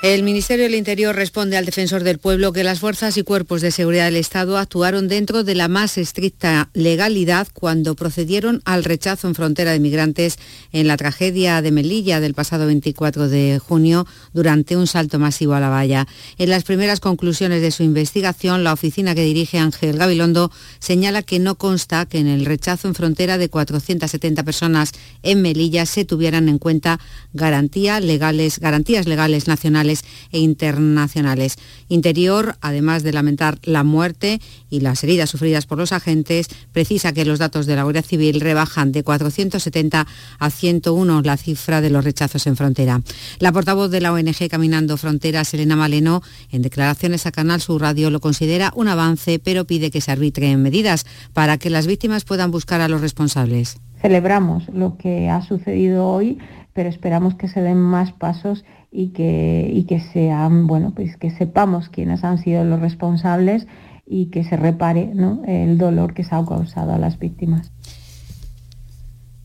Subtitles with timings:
[0.00, 3.72] El Ministerio del Interior responde al defensor del pueblo que las fuerzas y cuerpos de
[3.72, 9.34] seguridad del Estado actuaron dentro de la más estricta legalidad cuando procedieron al rechazo en
[9.34, 10.38] frontera de migrantes
[10.70, 15.60] en la tragedia de Melilla del pasado 24 de junio durante un salto masivo a
[15.60, 16.06] la valla.
[16.38, 21.40] En las primeras conclusiones de su investigación, la oficina que dirige Ángel Gabilondo señala que
[21.40, 24.92] no consta que en el rechazo en frontera de 470 personas
[25.24, 27.00] en Melilla se tuvieran en cuenta
[27.32, 29.87] legales, garantías legales nacionales
[30.32, 31.56] e internacionales.
[31.88, 37.24] Interior, además de lamentar la muerte y las heridas sufridas por los agentes, precisa que
[37.24, 40.06] los datos de la Guardia Civil rebajan de 470
[40.38, 43.00] a 101 la cifra de los rechazos en frontera.
[43.38, 48.10] La portavoz de la ONG Caminando Fronteras, Elena Maleno, en declaraciones a Canal Sur Radio
[48.10, 52.50] lo considera un avance, pero pide que se arbitren medidas para que las víctimas puedan
[52.50, 53.78] buscar a los responsables.
[54.00, 56.38] Celebramos lo que ha sucedido hoy,
[56.72, 61.30] pero esperamos que se den más pasos y que, y que sean, bueno, pues que
[61.30, 63.66] sepamos quiénes han sido los responsables
[64.06, 65.12] y que se repare
[65.46, 67.72] el dolor que se ha causado a las víctimas.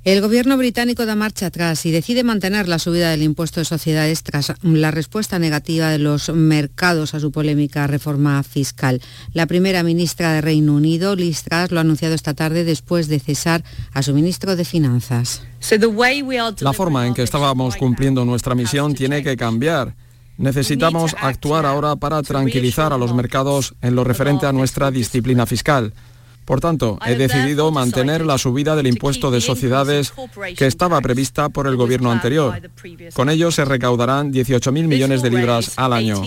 [0.04, 4.22] El gobierno británico da marcha atrás y decide mantener la subida del impuesto de sociedades
[4.24, 9.02] tras la respuesta negativa de los mercados a su polémica reforma fiscal.
[9.32, 13.22] La primera ministra de Reino Unido, Liz Truss, lo ha anunciado esta tarde después de
[13.22, 15.42] cesar a su ministro de Finanzas.
[16.60, 19.96] La forma en que estábamos cumpliendo nuestra misión tiene que cambiar.
[20.38, 25.94] Necesitamos actuar ahora para tranquilizar a los mercados en lo referente a nuestra disciplina fiscal.
[26.46, 30.14] Por tanto, he decidido mantener la subida del impuesto de sociedades
[30.58, 32.62] que estaba prevista por el gobierno anterior.
[33.14, 36.22] Con ello se recaudarán 18.000 millones de libras al año.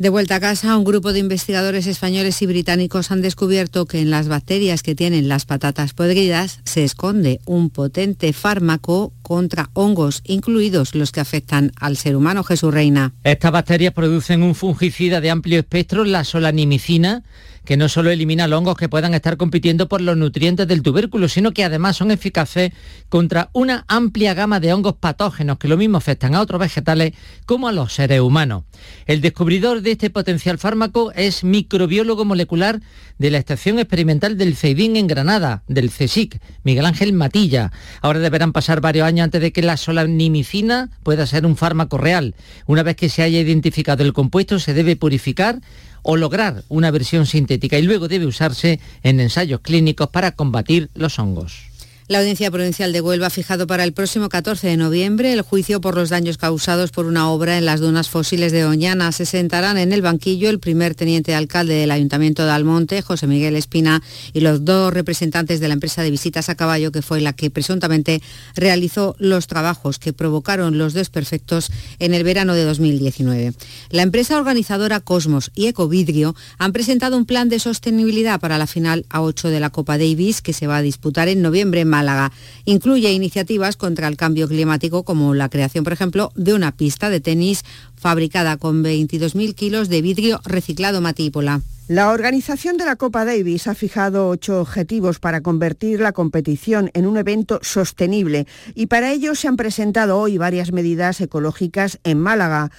[0.00, 4.08] De vuelta a casa, un grupo de investigadores españoles y británicos han descubierto que en
[4.08, 10.96] las bacterias que tienen las patatas podridas se esconde un potente fármaco contra hongos, incluidos
[10.96, 12.42] los que afectan al ser humano.
[12.42, 13.12] Jesús Reina.
[13.22, 17.22] Estas bacterias producen un fungicida de amplio espectro, la solanimicina,
[17.64, 21.28] que no solo elimina los hongos que puedan estar compitiendo por los nutrientes del tubérculo,
[21.28, 22.72] sino que además son eficaces
[23.08, 27.12] contra una amplia gama de hongos patógenos que lo mismo afectan a otros vegetales
[27.46, 28.64] como a los seres humanos.
[29.06, 32.80] El descubridor de este potencial fármaco es microbiólogo molecular
[33.20, 37.70] de la Estación Experimental del CEIDIN en Granada, del CSIC, Miguel Ángel Matilla.
[38.00, 42.34] Ahora deberán pasar varios años antes de que la solanimicina pueda ser un fármaco real.
[42.64, 45.60] Una vez que se haya identificado el compuesto, se debe purificar
[46.00, 51.18] o lograr una versión sintética y luego debe usarse en ensayos clínicos para combatir los
[51.18, 51.69] hongos.
[52.10, 55.80] La Audiencia Provincial de Huelva ha fijado para el próximo 14 de noviembre el juicio
[55.80, 59.12] por los daños causados por una obra en las dunas fósiles de Oñana.
[59.12, 63.54] Se sentarán en el banquillo el primer teniente alcalde del Ayuntamiento de Almonte, José Miguel
[63.54, 67.32] Espina, y los dos representantes de la empresa de visitas a caballo, que fue la
[67.32, 68.20] que presuntamente
[68.56, 73.52] realizó los trabajos que provocaron los desperfectos en el verano de 2019.
[73.90, 79.06] La empresa organizadora Cosmos y Ecovidrio han presentado un plan de sostenibilidad para la final
[79.10, 82.32] A8 de la Copa Davis que se va a disputar en noviembre Málaga.
[82.64, 87.20] Incluye iniciativas contra el cambio climático como la creación, por ejemplo, de una pista de
[87.20, 87.62] tenis
[87.94, 91.60] fabricada con 22.000 kilos de vidrio reciclado matípola.
[91.88, 97.04] La organización de la Copa Davis ha fijado ocho objetivos para convertir la competición en
[97.04, 102.70] un evento sostenible y para ello se han presentado hoy varias medidas ecológicas en Málaga.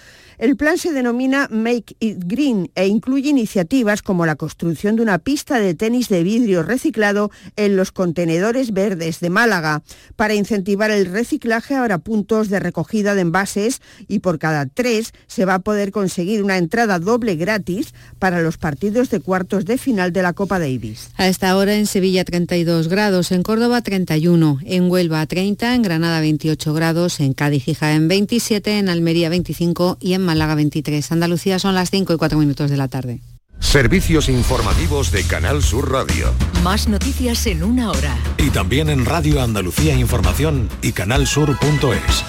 [0.42, 5.20] El plan se denomina Make It Green e incluye iniciativas como la construcción de una
[5.20, 9.84] pista de tenis de vidrio reciclado en los contenedores verdes de Málaga.
[10.16, 15.46] Para incentivar el reciclaje habrá puntos de recogida de envases y por cada tres se
[15.46, 20.12] va a poder conseguir una entrada doble gratis para los partidos de cuartos de final
[20.12, 21.12] de la Copa Davis.
[21.18, 26.20] A esta hora en Sevilla 32 grados, en Córdoba 31, en Huelva 30, en Granada
[26.20, 31.12] 28 grados, en Cádiz y Jaén 27, en Almería 25 y en Málaga 23.
[31.12, 33.20] Andalucía son las 5 y 4 minutos de la tarde.
[33.60, 36.34] Servicios informativos de Canal Sur Radio.
[36.64, 38.18] Más noticias en una hora.
[38.38, 42.24] Y también en Radio Andalucía Información y canalsur.es.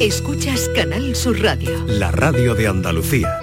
[0.00, 1.84] Escuchas Canal Sur Radio.
[1.86, 3.38] La radio de Andalucía.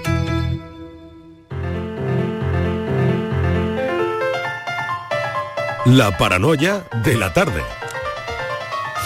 [5.86, 7.62] La paranoia de la tarde.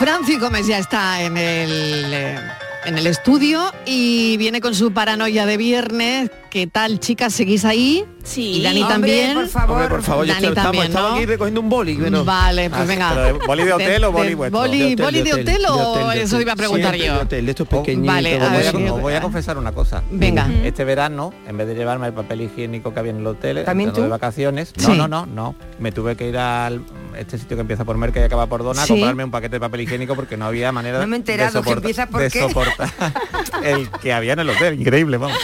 [0.00, 2.63] Franci Gómez ya está en el...
[2.84, 6.30] En el estudio y viene con su paranoia de viernes.
[6.54, 7.32] ¿Qué tal, chicas?
[7.34, 8.04] ¿Seguís ahí?
[8.22, 8.58] Sí.
[8.58, 9.34] Y Dani Hombre, también.
[9.34, 9.70] por favor.
[9.72, 11.14] Hombre, por favor, yo Dani estaba, también, estaba ¿no?
[11.16, 11.96] aquí recogiendo un boli.
[11.96, 12.24] bueno.
[12.24, 13.14] Vale, pues Ah, venga.
[13.24, 14.60] de- ¿boli de hotel o boli vuestro?
[14.60, 16.42] Boli, De hotel, boli de hotel, de o hotel, de eso hotel.
[16.42, 17.02] iba a preguntar yo.
[17.02, 18.06] de hotel, de estos pequeñitos.
[18.14, 18.88] Vale, a ver, voy a, sí.
[18.88, 20.04] os voy a confesar una cosa.
[20.12, 20.48] Venga.
[20.62, 23.88] Este verano, en vez de llevarme el papel higiénico que había en el hotel, ¿También
[23.88, 24.02] entrando tú?
[24.04, 24.96] de vacaciones, no, Sí.
[24.96, 25.56] no, no, no.
[25.80, 26.82] Me tuve que ir al
[27.18, 28.92] este sitio que empieza por Merca y acaba por Dona a Sí.
[28.92, 31.64] comprarme un paquete de papel higiénico porque no había manera No me he enterado de
[31.66, 32.40] que empieza por de qué.
[32.40, 32.90] soportar
[33.64, 34.80] el que había en el hotel.
[34.80, 35.36] Increíble, vamos.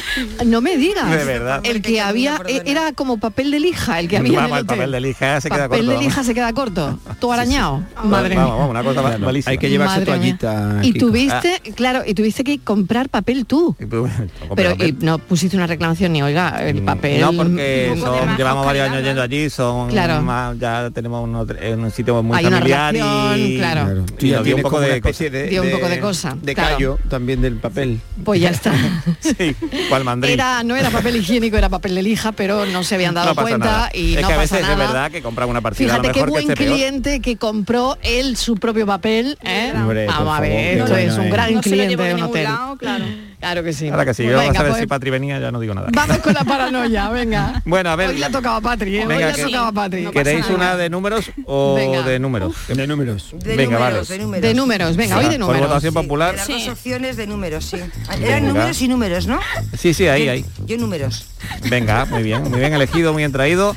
[0.47, 1.00] No me digas.
[1.07, 1.61] De verdad.
[1.65, 5.01] El que había era como papel de lija, el que había Vamos, el papel de
[5.01, 5.91] lija se queda Papel corto.
[5.91, 6.05] de vamos.
[6.05, 6.99] lija se queda corto.
[7.19, 7.83] Todo arañado.
[8.05, 8.55] Madre vamos, mía.
[8.67, 9.51] vamos, una cosa malísima.
[9.53, 10.79] hay que llevarse toallita.
[10.83, 13.77] Y tuviste, claro, y tuviste que comprar papel tú.
[13.91, 14.09] Tú-
[14.57, 14.97] Pero papel.
[15.01, 17.21] no pusiste una reclamación ni oiga, el papel.
[17.21, 20.23] No, porque son- llevamos varios años yendo allí, son Claro.
[20.23, 23.85] más- ya tenemos un, sitio muy Hay una familiar relación, y, claro.
[23.85, 24.05] Claro.
[24.09, 26.37] y Tú ya nos dio un poco de especie de, Dio un poco de cosa,
[26.41, 26.75] de claro.
[26.77, 28.01] callo también del papel.
[28.25, 28.73] Pues ya está.
[29.21, 29.55] sí,
[29.89, 30.33] cual mandrín.
[30.35, 33.43] Era, no era papel higiénico, era papel de lija, pero no se habían dado no
[33.43, 33.91] cuenta nada.
[33.95, 34.73] y es no que a pasa veces nada.
[34.85, 36.77] es verdad que compran una partida a Fíjate qué buen que esté peor.
[36.77, 39.39] cliente que compró él su propio papel.
[39.43, 39.73] ¿eh?
[39.75, 41.31] Hombre, por Vamos a favor, ver, qué esto es un eh.
[41.31, 42.45] gran No se lo cliente llevo de un hotel.
[42.45, 43.05] lado, claro.
[43.41, 43.89] Claro que sí.
[43.89, 45.73] Ahora que sí, Pues vamos a venga, ver pues, si Patri venía, ya no digo
[45.75, 45.89] nada.
[45.93, 47.63] Vamos con la paranoia, venga.
[47.65, 49.01] Bueno, a ver, Hoy le ha tocado a Patri, ¿eh?
[49.03, 50.03] Hoy Venga, le ha que- tocado a Patri.
[50.03, 50.55] No ¿queréis nada.
[50.55, 52.03] una de números o Venga.
[52.03, 52.55] de números?
[52.69, 53.31] De números.
[53.33, 54.19] De Venga, números, vale.
[54.19, 54.43] de números.
[54.43, 55.69] De números, venga, hoy de Por números.
[55.69, 56.35] votación Sí, popular.
[56.37, 57.77] las dos opciones de números, sí.
[58.11, 58.27] Venga.
[58.27, 59.41] Eran números y números, ¿no?
[59.77, 60.45] Sí, sí, ahí, Yo- ahí.
[60.67, 61.27] Yo números.
[61.71, 63.75] Venga, muy bien, muy bien elegido, muy bien traído.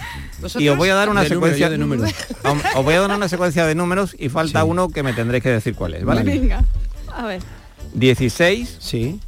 [0.59, 2.09] Y os voy a dar una De número, secuencia yo de números.
[2.43, 5.41] Os os voy a dar una secuencia de números y falta uno que me tendréis
[5.41, 6.21] que decir cuál es, ¿vale?
[6.23, 6.37] Vale.
[6.37, 6.63] Venga.
[7.15, 7.41] A ver.
[7.93, 9.19] 16 Sí,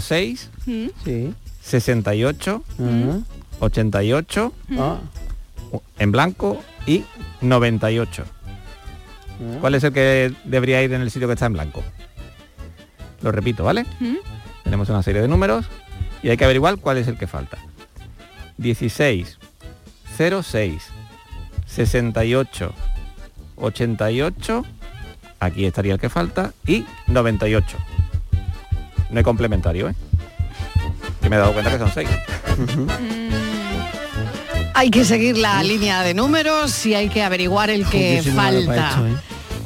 [0.00, 1.34] 06 sí.
[1.62, 3.18] 68 Ajá.
[3.60, 4.98] 88 Ah,
[5.98, 7.04] en blanco y
[7.40, 8.24] 98.
[9.60, 11.82] ¿Cuál es el que debería ir en el sitio que está en blanco?
[13.22, 13.84] Lo repito, ¿vale?
[14.64, 15.66] Tenemos una serie de números
[16.22, 17.58] y hay que averiguar cuál es el que falta.
[18.56, 19.38] 16
[20.16, 20.82] 06
[21.66, 22.72] 68
[23.56, 24.64] 88
[25.40, 27.76] aquí estaría el que falta y 98.
[29.10, 29.94] No es complementario, ¿eh?
[31.22, 32.08] Que me he dado cuenta que son 6.
[34.74, 38.90] Hay que seguir la línea de números y hay que averiguar el que yo falta.
[38.90, 39.12] esto, ¿eh?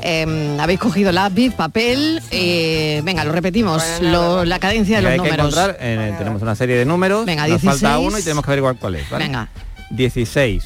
[0.04, 5.18] Eh, habéis cogido lápiz, papel, eh, venga, lo repetimos, lo- la cadencia de los hay
[5.18, 5.46] que números.
[5.46, 8.08] encontrar, eh, tenemos una serie de números, Venga, nos falta 16.
[8.08, 9.08] uno y tenemos que averiguar cuál es.
[9.10, 9.24] ¿vale?
[9.26, 9.48] Venga,
[9.90, 10.64] 16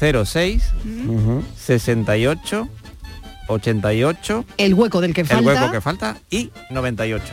[0.00, 0.64] 06
[1.06, 1.44] ujú.
[1.56, 2.68] 68
[3.48, 5.44] 88 el hueco del que el falta.
[5.44, 7.24] hueco que falta y 98.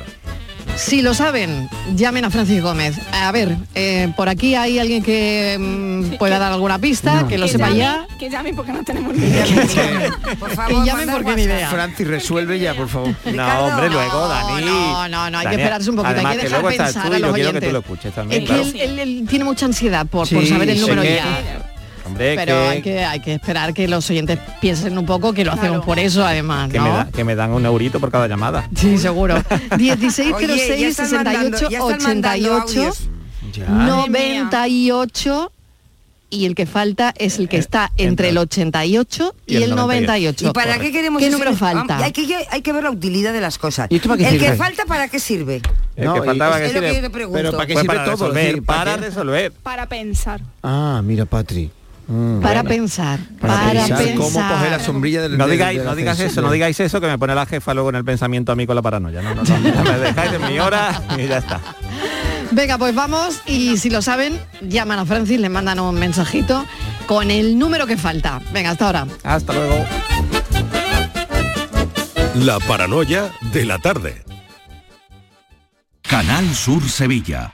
[0.75, 2.95] Si lo saben, llamen a Francis Gómez.
[3.11, 7.47] A ver, eh, por aquí hay alguien que mm, pueda dar alguna pista, que lo
[7.47, 8.07] sepa llame, ya.
[8.17, 9.43] Que llamen porque no tenemos ni idea.
[10.25, 11.69] Que Por favor, llamen mandar porque ni idea.
[11.69, 13.13] Francis, resuelve ya, por favor.
[13.33, 14.65] No, hombre, luego, Dani.
[14.65, 17.07] No, no, no, hay que esperarse un poquito, hay además que dejar luego estás pensar
[17.07, 18.43] tú a y yo los quiero que tú lo escuches también.
[18.43, 18.69] Es que claro.
[18.69, 21.70] él, él- él tiene mucha ansiedad por, por saber el número que- ya.
[22.05, 25.45] Hombre, Pero que, hay que, hay que esperar que los oyentes piensen un poco que
[25.45, 25.85] lo hacemos Claro.
[25.85, 26.83] por eso además, que ¿no?
[26.85, 28.67] me da- que me dan un eurito por cada llamada.
[28.75, 29.41] Sí, seguro.
[29.77, 33.09] 16 Oye, ya 06 están 68 mandando- ya están mandando 88 audios.
[33.53, 33.65] Ya.
[33.69, 34.43] Madre mía.
[34.45, 35.51] 98
[36.33, 40.47] y el que falta es el que está entre el 88 y, el 98.
[40.47, 41.97] ¿Y para qué queremos ¿Qué ese- número falta?
[41.97, 43.87] Hay que, hay que ver la utilidad de las cosas.
[43.89, 44.55] ¿Y esto para qué el que sirve?
[44.57, 45.61] falta, ¿para qué sirve?
[45.97, 47.01] El No, que faltaba es que Es lo que sirve.
[47.01, 47.37] yo te pregunto.
[47.37, 48.27] Pero ¿para qué Pues sirve para todo?
[48.29, 49.01] resolver, para qué?
[49.01, 49.51] resolver.
[49.51, 50.39] Para pensar.
[50.63, 51.69] Ah, mira, Patri.
[52.13, 52.69] Mm, para bueno.
[52.69, 54.15] pensar, Para, para, pensar pensar.
[54.17, 57.17] cómo coger la sombrilla del No digáis, no digas eso, no digáis eso que me
[57.17, 59.21] pone la jefa luego en el pensamiento a mí con la paranoia.
[59.21, 59.83] No, no, no.
[59.83, 61.61] me dejáis en mi hora y ya está.
[62.51, 66.65] Venga, pues vamos y si lo saben, llaman a Francis, le mandan un mensajito
[67.07, 68.41] con el número que falta.
[68.51, 69.07] Venga, hasta ahora.
[69.23, 69.85] Hasta luego.
[72.35, 74.23] La paranoia de la tarde.
[76.01, 77.53] Canal Sur Sevilla.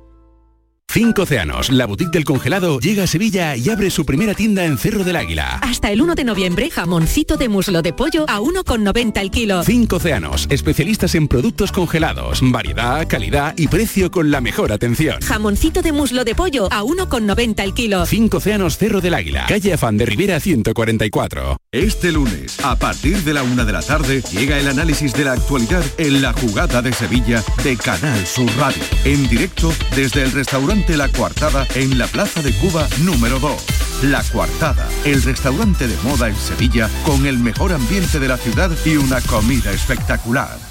[0.93, 4.77] Cinco Océanos, la boutique del congelado, llega a Sevilla y abre su primera tienda en
[4.77, 5.57] Cerro del Águila.
[5.61, 9.63] Hasta el 1 de noviembre, jamoncito de muslo de pollo a 1,90 el kilo.
[9.63, 15.21] Cinco Océanos, especialistas en productos congelados, variedad, calidad y precio con la mejor atención.
[15.21, 18.05] Jamoncito de muslo de pollo a 1,90 el kilo.
[18.05, 21.55] Cinco Océanos Cerro del Águila, calle Afán de Rivera 144.
[21.71, 25.31] Este lunes, a partir de la una de la tarde, llega el análisis de la
[25.33, 28.83] actualidad en la jugada de Sevilla de Canal Sur Radio.
[29.05, 33.53] En directo desde el restaurante La Coartada en la Plaza de Cuba número 2.
[34.03, 38.71] La Coartada, el restaurante de moda en Sevilla con el mejor ambiente de la ciudad
[38.83, 40.70] y una comida espectacular.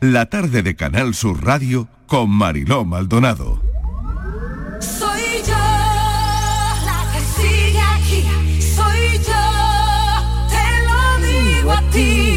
[0.00, 3.60] La tarde de Canal Sur Radio con Mariló Maldonado.
[4.80, 8.24] Soy yo la que sigue aquí.
[8.62, 9.44] Soy yo,
[10.48, 12.29] te lo digo a ti.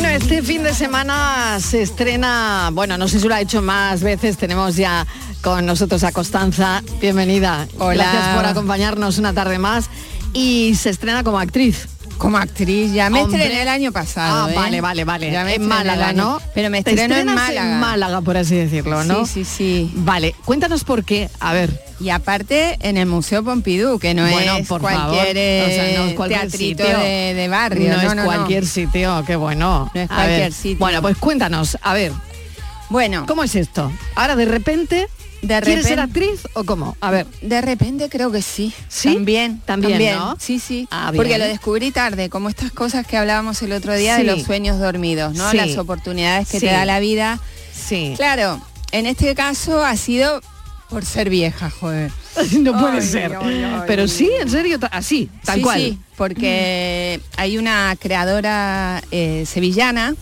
[0.00, 4.02] Bueno, este fin de semana se estrena, bueno, no sé si lo ha hecho más
[4.02, 5.06] veces, tenemos ya
[5.42, 7.68] con nosotros a Constanza, bienvenida.
[7.78, 8.04] Hola.
[8.10, 9.90] Gracias por acompañarnos una tarde más.
[10.32, 11.86] Y se estrena como actriz.
[12.20, 13.38] Como actriz, ya me Hombre.
[13.42, 14.44] estrené el año pasado.
[14.46, 14.54] Ah, ¿eh?
[14.54, 15.30] vale, vale, vale.
[15.32, 16.38] Ya me en Málaga, ¿no?
[16.54, 17.72] Pero me estreno en Málaga.
[17.72, 19.24] en Málaga, por así decirlo, ¿no?
[19.24, 19.90] Sí, sí, sí.
[19.94, 21.30] Vale, cuéntanos por qué.
[21.40, 21.82] A ver.
[21.98, 25.98] Y aparte en el Museo Pompidou, que no Bueno, es por cualquier, eh, o sea,
[25.98, 26.98] no es cualquier teatrito sitio.
[27.00, 27.88] de, de barrio.
[27.96, 28.24] No, No, es no.
[28.24, 29.90] cualquier sitio, qué bueno.
[29.94, 30.52] No es A cualquier ver.
[30.52, 30.78] sitio.
[30.78, 32.12] Bueno, pues cuéntanos, a ver.
[32.90, 33.24] Bueno.
[33.26, 33.90] ¿Cómo es esto?
[34.14, 35.08] Ahora de repente,
[35.42, 36.96] De ¿quieres ser actriz o cómo?
[37.00, 37.26] A ver.
[37.40, 38.72] De repente creo que sí.
[38.88, 39.14] ¿Sí?
[39.14, 40.36] También, También, ¿no?
[40.38, 40.86] Sí, sí.
[40.90, 41.12] Ah.
[41.14, 44.26] Porque lo descubrí tarde, como estas cosas que hablábamos el otro día de Sí.
[44.26, 45.50] los sueños dormidos, ¿no?
[45.50, 45.56] Sí.
[45.56, 46.66] Las oportunidades que Sí.
[46.66, 47.40] te da la vida.
[47.72, 48.12] Sí.
[48.16, 48.60] Claro,
[48.92, 50.40] en este caso ha sido
[50.90, 52.10] por ser vieja, joder.
[52.60, 53.36] no puede ser.
[53.86, 55.80] Pero sí, en serio, así, tal Sí, cual.
[55.80, 60.14] sí, porque hay una creadora eh, sevillana,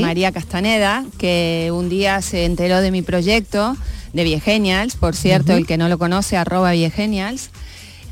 [0.00, 3.76] María Castaneda, que un día se enteró de mi proyecto
[4.18, 7.50] de Viegenials, por cierto, el que no lo conoce, arroba Viegenials,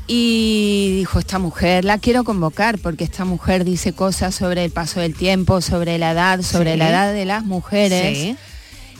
[0.07, 5.01] y dijo, esta mujer la quiero convocar porque esta mujer dice cosas sobre el paso
[5.01, 6.77] del tiempo, sobre la edad, sobre Sí.
[6.77, 8.35] la edad de las mujeres Sí.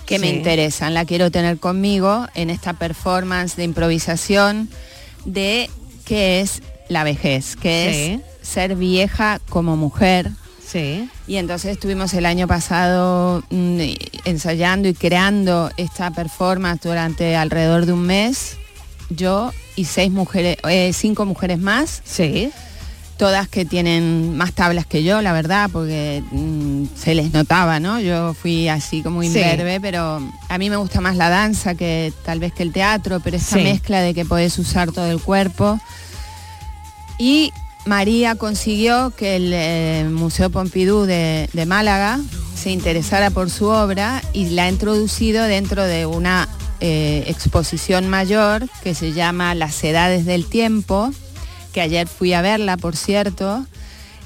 [0.06, 0.94] que me interesan.
[0.94, 4.70] La quiero tener conmigo en esta performance de improvisación
[5.24, 5.70] de
[6.04, 10.32] qué es la vejez, que es ser vieja como mujer.
[10.70, 11.10] Sí.
[11.28, 13.80] Y entonces estuvimos el año pasado mm,
[14.26, 18.58] ensayando y creando esta performance durante alrededor de un mes.
[19.10, 22.02] Yo y seis mujeres, eh, cinco mujeres más.
[22.04, 22.52] Sí.
[23.18, 28.00] Todas que tienen más tablas que yo, la verdad, porque mm, se les notaba, ¿no?
[28.00, 29.28] Yo fui así como Sí.
[29.30, 33.20] imberbe, pero a mí me gusta más la danza que tal vez que el teatro,
[33.22, 33.64] pero esta Sí.
[33.64, 35.80] mezcla de que podés usar todo el cuerpo.
[37.18, 37.52] Y
[37.88, 42.20] María consiguió que el eh, Museo Pompidou de, de Málaga
[42.56, 46.50] se interesara por su obra y la ha introducido dentro de una
[46.82, 51.12] eh, exposición mayor que se llama Las Edades del Tiempo,
[51.72, 53.66] que ayer fui a verla, por cierto,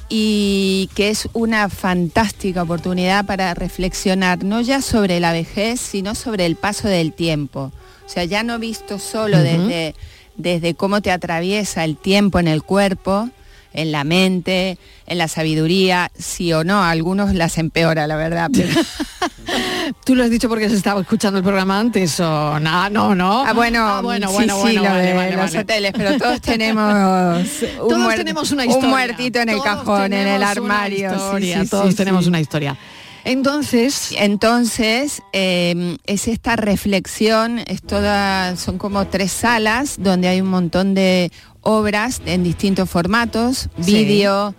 [0.09, 6.45] y que es una fantástica oportunidad para reflexionar no ya sobre la vejez, sino sobre
[6.45, 7.71] el paso del tiempo.
[8.05, 9.95] O sea, ya no visto solo desde,
[10.35, 13.29] desde cómo te atraviesa el tiempo en el cuerpo,
[13.73, 18.49] en la mente, en la sabiduría, sí o no, a algunos las empeora, la verdad.
[18.53, 18.69] pero-
[20.05, 22.89] ¿Tú lo has dicho porque se estaba escuchando el programa antes o no?
[22.89, 23.43] No, no.
[23.45, 25.59] Ah, bueno, Ah, bueno, sí, bueno, sí, bueno, lo vale, de vale, los vale.
[25.59, 28.89] hoteles, pero todos tenemos un, Todos muer- tenemos una un historia.
[28.89, 31.09] muertito en el Todos cajón, en el armario.
[31.09, 32.29] sí, historia, sí, todos sí, tenemos sí.
[32.29, 32.77] una historia.
[33.23, 40.49] Entonces, entonces eh, es esta reflexión, es toda, son como tres salas donde hay un
[40.49, 43.93] montón de obras en distintos formatos, Sí.
[43.93, 44.55] vídeo,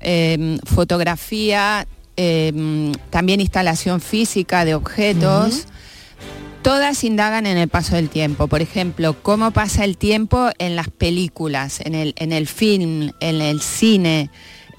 [0.00, 1.86] eh, fotografía,
[2.16, 5.66] eh, también instalación física de objetos.
[6.62, 8.48] Todas indagan en el paso del tiempo.
[8.48, 13.40] Por ejemplo, cómo pasa el tiempo en las películas, en el, en el film, en
[13.40, 14.30] el cine,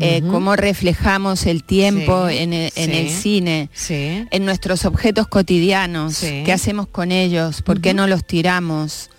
[0.02, 4.26] eh, cómo reflejamos el tiempo Sí, en, el, en sí, el cine, sí.
[4.30, 9.10] en nuestros objetos cotidianos, qué hacemos con ellos, por qué no los tiramos.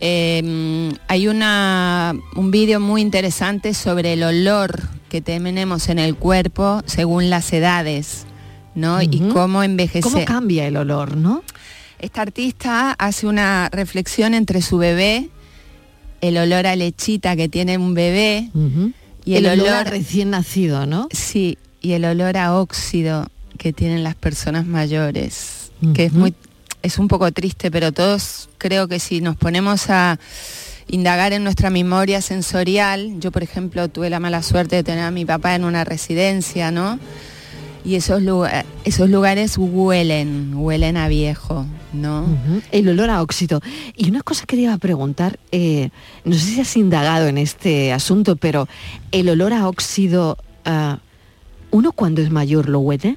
[0.00, 6.82] Eh, hay una, un vídeo muy interesante sobre el olor que tenemos en el cuerpo
[6.86, 8.26] según las edades,
[8.74, 9.02] ¿no?
[9.02, 10.02] Y cómo envejece.
[10.02, 11.42] ¿cómo cambia el olor, no?
[11.98, 15.30] Esta artista hace una reflexión entre su bebé,
[16.20, 18.50] el olor a lechita que tiene un bebé
[19.24, 21.08] y el, el olor, olor, a recién nacido, ¿no?
[21.10, 23.26] sí, y el olor a óxido
[23.56, 26.34] que tienen las personas mayores, que es muy
[26.82, 30.18] es un poco triste, pero todos creo que si nos ponemos a
[30.88, 35.10] indagar en nuestra memoria sensorial, yo por ejemplo tuve la mala suerte de tener a
[35.10, 36.98] mi papá en una residencia, ¿no?
[37.84, 42.26] Y esos, lugar- esos lugares huelen, huelen a viejo, ¿no?
[42.72, 43.60] El olor a óxido.
[43.96, 45.90] Y una cosa que te iba a preguntar, eh,
[46.24, 48.68] no sé si has indagado en este asunto, pero
[49.12, 50.98] el olor a óxido, ah,
[51.70, 53.16] ¿uno cuando es mayor lo huele?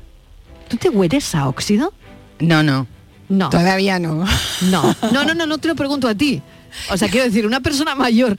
[0.69, 1.93] ¿Tú te hueles a óxido?
[2.39, 2.87] No, no.
[3.31, 3.49] No.
[3.49, 4.25] Todavía no.
[4.69, 6.41] No, no, no, no, no te lo pregunto a ti.
[6.89, 8.37] O sea, quiero decir, una persona mayor.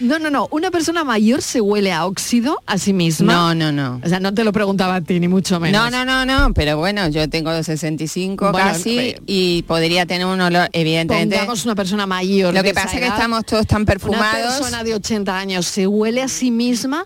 [0.00, 0.48] No, no, no.
[0.50, 3.32] Una persona mayor se huele a óxido a sí misma.
[3.32, 4.00] No, no, no.
[4.02, 5.80] O sea, no te lo preguntaba a ti, ni mucho menos.
[5.80, 10.26] No, no, no, no, pero bueno, yo tengo 65 Bueno, casi eh, y podría tener
[10.26, 11.36] un olor, evidentemente.
[11.36, 12.52] Pongamos una persona mayor.
[12.54, 14.58] Lo que pasa es que estamos todos tan Una perfumados.
[14.58, 17.04] persona de 80 años se huele a sí misma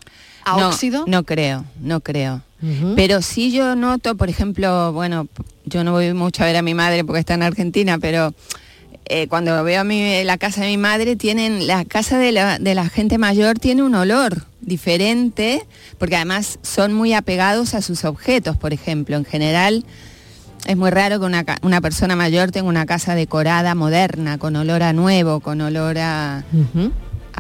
[0.55, 1.05] a no, óxido.
[1.07, 2.43] No creo, no creo.
[2.97, 5.29] Pero sí yo noto, por ejemplo, bueno,
[5.65, 8.35] yo no voy mucho a ver a mi madre porque está en Argentina, pero
[9.05, 12.59] eh, cuando veo a mi, la casa de mi madre, tienen la casa de la,
[12.59, 15.65] de la gente mayor tiene un olor diferente,
[15.99, 19.17] porque además son muy apegados a sus objetos, por ejemplo.
[19.17, 19.85] En general,
[20.67, 24.83] es muy raro que una, una persona mayor tenga una casa decorada, moderna, con olor
[24.83, 26.45] a nuevo, con olor a,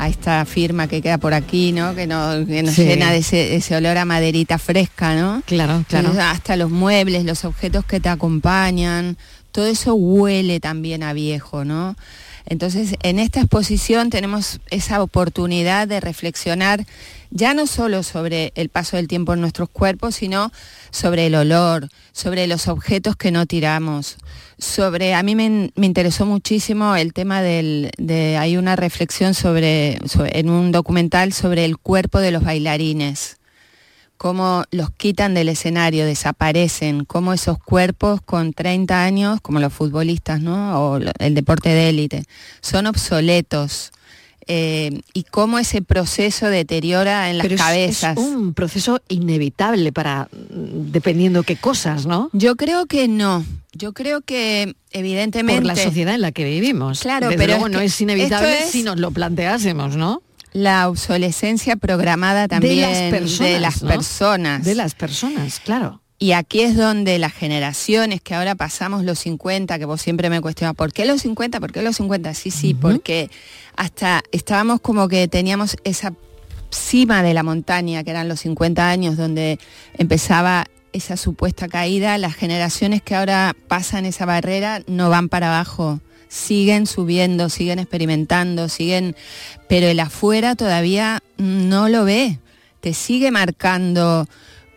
[0.02, 1.95] a esta firma que queda por aquí, ¿no?
[1.95, 2.85] Que, no, que nos Sí.
[2.85, 5.43] llena de ese, ese olor a maderita fresca, ¿no?
[5.47, 6.09] Claro, claro.
[6.09, 9.17] Entonces, hasta los muebles, los objetos que te acompañan,
[9.52, 11.97] todo eso huele también a viejo, ¿no?
[12.47, 16.87] Entonces, en esta exposición tenemos esa oportunidad de reflexionar
[17.30, 20.50] ya no solo sobre el paso del tiempo en nuestros cuerpos, sino
[20.91, 24.17] sobre el olor, sobre los objetos que no tiramos,
[24.58, 29.99] sobre, a mí me, me interesó muchísimo el tema del, de, hay una reflexión sobre,
[30.06, 33.36] sobre- en un documental sobre el cuerpo de los bailarines
[34.16, 40.40] cómo los quitan del escenario, desaparecen, cómo esos cuerpos con 30 años, como los futbolistas,
[40.40, 40.76] ¿no?
[40.94, 42.25] O el deporte de élite,
[42.60, 43.92] son obsoletos.
[44.49, 48.17] Eh, y cómo ese proceso deteriora en las Pero es- cabezas.
[48.19, 52.30] Es, un proceso inevitable para, mm, dependiendo qué cosas, ¿no?
[52.32, 53.45] Yo creo que no.
[53.73, 57.00] Yo creo que evidentemente Por la sociedad en la que vivimos.
[57.00, 60.23] Claro, Desde pero luego es no es inevitable es- si nos lo planteásemos, ¿no?
[60.54, 63.52] la obsolescencia programada también de las personas.
[63.52, 63.89] de las ¿no?
[63.91, 64.65] personas.
[64.65, 66.00] De las personas, claro.
[66.21, 70.41] Y aquí es donde las generaciones que ahora pasamos los 50, que vos siempre me
[70.41, 71.61] cuestionas, ¿por qué los 50?
[71.61, 72.35] ¿Por qué los 50?
[72.35, 73.31] Sí, sí, porque
[73.76, 76.13] hasta estábamos como que teníamos esa
[76.71, 79.61] cima de la montaña, que eran los 50 años, donde
[79.97, 82.19] empezaba esa supuesta caída.
[82.19, 88.69] Las generaciones que ahora pasan esa barrera no van para abajo, siguen subiendo, siguen experimentando,
[88.69, 89.15] siguen,
[89.69, 92.41] pero el afuera todavía no lo ve,
[92.81, 94.26] te sigue marcando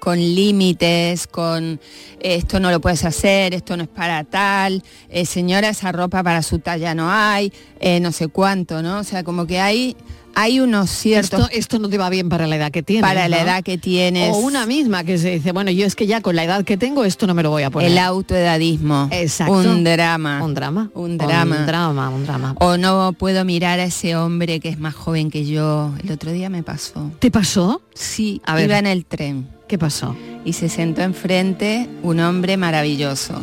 [0.02, 1.80] con límites, con
[2.20, 6.42] esto no lo puedes hacer, esto no es para tal, eh, señora, esa ropa para
[6.42, 8.98] su talla no hay, eh, no sé cuánto, ¿no?
[8.98, 9.96] O sea, como que hay,
[10.34, 11.42] hay unos ciertos...
[11.42, 13.08] Esto, esto no te va bien para la edad que tienes.
[13.08, 13.44] Para la ¿no?
[13.44, 14.34] edad que tienes.
[14.34, 16.78] O una misma que se dice, bueno, yo es que ya con la edad que
[16.78, 17.92] tengo esto no me lo voy a poner.
[17.92, 19.08] El autoedadismo.
[19.12, 19.54] Exacto.
[19.54, 20.44] Un drama.
[20.44, 20.90] Un drama.
[20.96, 21.58] Un drama.
[21.60, 22.56] Un drama, un drama.
[22.60, 25.94] O no puedo mirar a ese hombre que es más joven que yo.
[26.04, 27.12] El otro día me pasó.
[27.20, 27.84] ¿Te pasó?
[27.94, 28.66] Sí, A ver.
[28.66, 29.61] iba en el tren.
[29.72, 30.18] ¿Qué pasó?
[30.44, 33.42] Y se sentó enfrente un hombre maravilloso,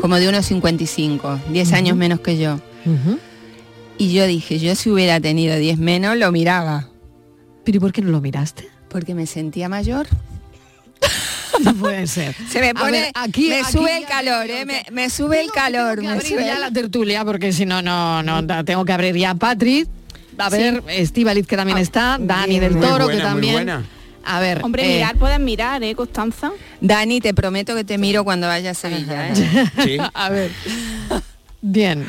[0.00, 2.60] como de unos 55, 10 años menos que yo.
[3.98, 6.90] Y yo dije, yo si hubiera tenido 10 menos, lo miraba.
[7.64, 8.68] ¿Pero y por qué no lo miraste?
[8.88, 10.06] Porque me sentía mayor.
[11.64, 12.36] No puede ser.
[12.48, 14.64] Se me pone, ver, aquí- me aquí sube ya el calor, ¿eh?
[14.64, 16.00] Me, me sube el calor.
[16.00, 18.92] me abrir sube ya el- la tertulia porque si no, no, no, da- tengo que
[18.92, 19.88] abrir ya a Patri.
[20.38, 20.56] A Sí.
[20.56, 23.97] ver, Estíbaliz que también está, Dani del Toro buena, que muy también.
[24.30, 26.52] A ver, Hombre, eh, mirar pueden mirar, ¿eh, Constanza?
[26.82, 29.30] Dani, te prometo que te miro cuando vaya a Sevilla.
[29.30, 29.98] ¿eh?
[30.14, 30.50] a ver.
[31.62, 32.06] Bien.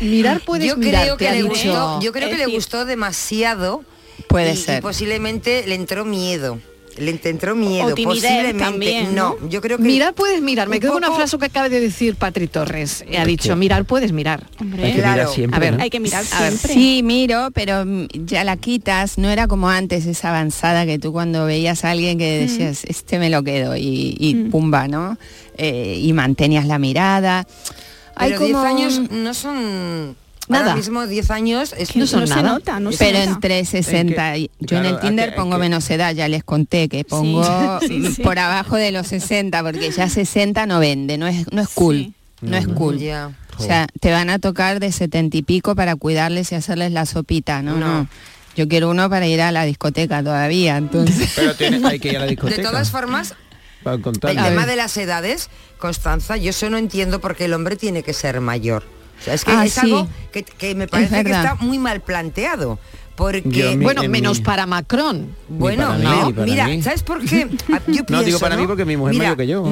[0.00, 1.48] Mirar puedes yo mirar, creo que le dicho.
[1.48, 3.84] gustó, yo creo que le gustó demasiado.
[4.28, 4.80] Puede y, ser.
[4.80, 6.58] Y posiblemente le entró miedo.
[6.96, 7.86] Le entró miedo.
[7.86, 8.62] O timidez posiblemente.
[8.64, 9.48] también, no, ¿no?
[9.48, 10.68] yo creo que Mirar puedes mirar.
[10.68, 13.04] Me un quedo con una poco- frase que acaba de decir Patri Torres.
[13.18, 14.46] Ha dicho, mirar puedes mirar.
[14.60, 15.82] Hay que mirar siempre, A ver, ¿no?
[15.82, 16.72] Hay que mirar A ver, siempre.
[16.74, 19.18] sí, miro, pero mm, ya la quitas.
[19.18, 23.18] No era como antes esa avanzada que tú cuando veías a alguien que decías, este
[23.18, 25.18] me lo quedo y, y pumba, ¿no?
[25.56, 27.46] Eh, y mantenías la mirada.
[28.16, 30.16] Hay Pero 10 como años un- no son...
[30.48, 30.64] Nada.
[30.64, 32.50] Ahora mismo 10 años es no son se nada.
[32.54, 33.30] nota, no se pero nota.
[33.32, 36.88] entre 60 y yo en el Tinder que- pongo que- menos edad, ya les conté
[36.88, 37.42] que pongo
[37.86, 38.22] Sí, sí.
[38.22, 42.12] por abajo de los 60 porque ya 60 no vende, no es no es cool,
[42.42, 42.98] no es cool.
[42.98, 43.30] Ya.
[43.56, 47.06] O sea, te van a tocar de 70 y pico para cuidarles y hacerles la
[47.06, 48.08] sopita, no, no.
[48.56, 51.32] Yo quiero uno para ir a la discoteca todavía, entonces.
[51.36, 52.56] Pero tiene, hay que ir a la discoteca.
[52.58, 53.34] De todas formas,
[53.84, 54.02] el
[54.36, 58.40] tema de las edades, Constanza, yo eso no entiendo porque el hombre tiene que ser
[58.40, 58.84] mayor.
[59.24, 59.80] O sea, es que Ah, es sí.
[59.80, 62.78] algo que, que me parece que está muy mal planteado.
[63.16, 65.28] Porque Yo, mi- bueno, en menos mi- para Macron.
[65.48, 66.82] Bueno, para no, para mira, mí.
[66.82, 67.48] ¿sabes por qué?
[67.72, 69.62] Ah, Yo No, digo pienso, para mí porque mi mujer es Mira, mayor que yo.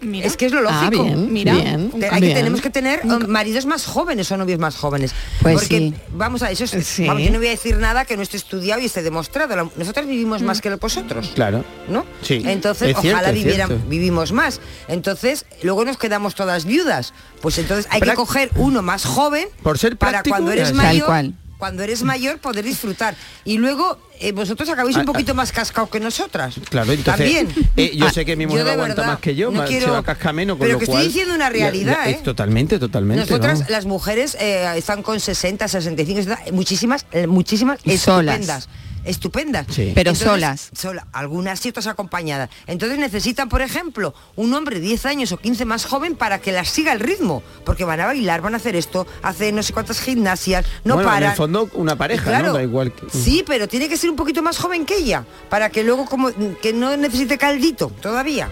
[0.00, 1.04] Es que es lo Ah, lógico.
[1.04, 1.54] bien, Mira.
[1.54, 2.32] bien, Te- hay bien.
[2.32, 5.12] que tenemos que tener um, maridos más jóvenes o novios más jóvenes.
[5.42, 5.94] Pues porque sí.
[6.12, 7.06] vamos a eso es, Sí.
[7.06, 9.56] vamos, yo no voy a decir nada que no esté estudiado y esté demostrado.
[9.56, 11.32] La- Nosotros vivimos más que vosotros.
[11.34, 11.64] Claro.
[11.88, 12.04] ¿no?
[12.22, 12.42] Sí.
[12.44, 14.60] Entonces, Es ojalá cierto, vivieran- vivimos más.
[14.88, 17.12] Entonces, luego nos quedamos todas viudas.
[17.40, 21.06] Pues entonces hay que coger uno más joven Por ser para cuando eres Tal mayor.
[21.06, 21.34] cual.
[21.58, 23.16] Cuando eres mayor poder disfrutar.
[23.44, 26.54] Y luego eh, vosotros acabáis Ah, un poquito más cascado que nosotras.
[26.70, 27.70] Claro, entonces También.
[27.76, 29.76] eh, yo Ah, sé que mi mujer aguanta verdad más que yo, no ma- se
[29.76, 31.70] quiero- va a cascar menos, con Pero lo que cual, estoy diciendo una ya- ya-
[31.70, 32.20] realidad, ¿eh?
[32.22, 33.22] totalmente, totalmente.
[33.22, 33.70] Nosotras, vamos.
[33.70, 38.68] las mujeres, eh, están con 60, 65, 70, muchísimas, muchísimas Y solas.
[39.08, 39.66] Estupendas.
[39.68, 39.92] Sí.
[39.94, 40.70] Pero Entonces, solas.
[40.76, 42.50] sola- algunas sí, otras acompañadas.
[42.66, 46.68] Entonces necesitan, por ejemplo, un hombre 10 años o 15 más joven para que las
[46.68, 47.42] siga el ritmo.
[47.64, 51.08] Porque van a bailar, van a hacer esto, hacen no sé cuántas gimnasias, no bueno,
[51.08, 51.22] paran.
[51.24, 52.48] en el fondo una pareja, Claro.
[52.48, 52.54] ¿no?
[52.54, 53.06] Da igual que...
[53.10, 56.30] Sí, pero tiene que ser un poquito más joven que ella, para que luego como
[56.60, 58.48] que no necesite caldito todavía.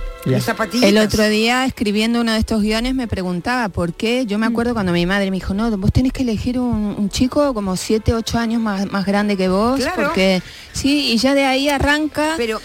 [0.82, 4.26] El otro día escribiendo uno de estos guiones me preguntaba por qué.
[4.26, 7.10] Yo me acuerdo cuando mi madre me dijo, no, vos tenés que elegir un, un
[7.10, 10.02] chico como 7, 8 años más, más grande que vos, Claro.
[10.06, 12.34] porque sí, y ya de ahí arranca.
[12.36, 12.60] Pero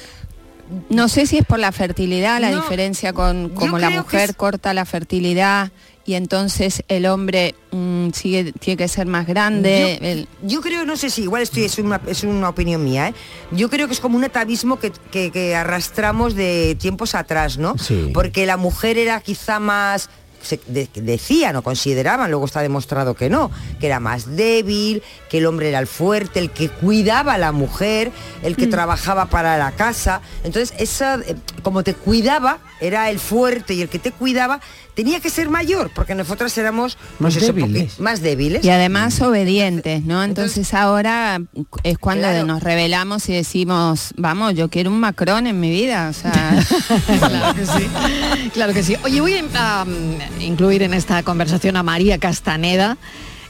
[0.90, 4.36] no sé si es por la fertilidad, la No, diferencia con como la mujer es-
[4.36, 5.72] corta la fertilidad
[6.06, 9.98] y entonces el hombre mm, sigue tiene que ser más grande.
[10.02, 13.10] Yo, el- yo creo, no sé si igual estoy, es una, es una opinión mía,
[13.10, 13.14] ¿eh?
[13.52, 17.78] yo creo que es como un atavismo que, que- que arrastramos de tiempos atrás, ¿no?
[17.78, 18.10] Sí.
[18.14, 20.10] Porque la mujer era quizá más
[20.42, 25.38] se de- decían o consideraban, luego está demostrado que no, que era más débil, que
[25.40, 28.12] el hombre era el fuerte, el que cuidaba a la mujer,
[28.44, 30.22] el que trabajaba para la casa.
[30.44, 34.60] Entonces, esa, eh, como te cuidaba, era el fuerte y el que te cuidaba,
[34.96, 38.00] tenía que ser mayor, porque nosotras éramos Más pues eso, débiles.
[38.00, 38.64] más débiles.
[38.66, 40.24] y además obedientes, ¿no?
[40.24, 41.40] Entonces, ahora
[41.84, 42.46] es cuando Claro.
[42.46, 46.34] nos revelamos y decimos, vamos, yo quiero un Macron en mi vida, o sea,
[47.20, 48.50] claro que sí.
[48.54, 48.96] Claro que sí.
[49.04, 52.98] Oye, voy a um, incluir en esta conversación a María Castaneda.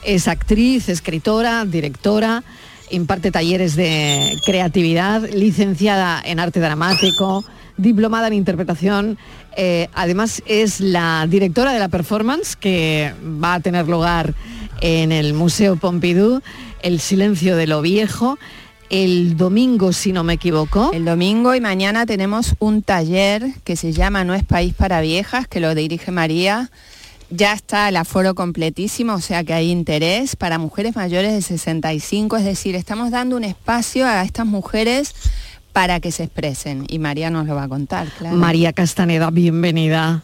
[0.04, 2.44] Es actriz, escritora, directora,
[2.90, 7.44] imparte talleres de creatividad, licenciada en arte dramático,
[7.78, 9.18] diplomada en interpretación.
[9.58, 14.34] eh, además es la directora de la performance que va a tener lugar
[14.82, 16.42] en el Museo Pompidou,
[16.82, 18.40] El silencio de lo viejo,
[18.92, 20.92] el domingo, si no me equivoco.
[20.94, 25.48] El domingo y mañana tenemos un taller que se llama No es País para Viejas,
[25.48, 26.70] que lo dirige María.
[27.30, 32.36] Ya está el aforo completísimo, o sea que hay interés para mujeres mayores de 65,
[32.36, 35.16] es decir, estamos dando un espacio a estas mujeres
[35.72, 38.36] para que se expresen y María nos lo va a contar, claro.
[38.36, 40.24] María Castaneda, bienvenida.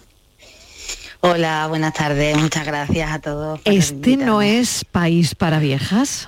[1.21, 3.61] Hola, buenas tardes, muchas gracias a todos.
[3.63, 6.27] ¿Este no es país para viejas?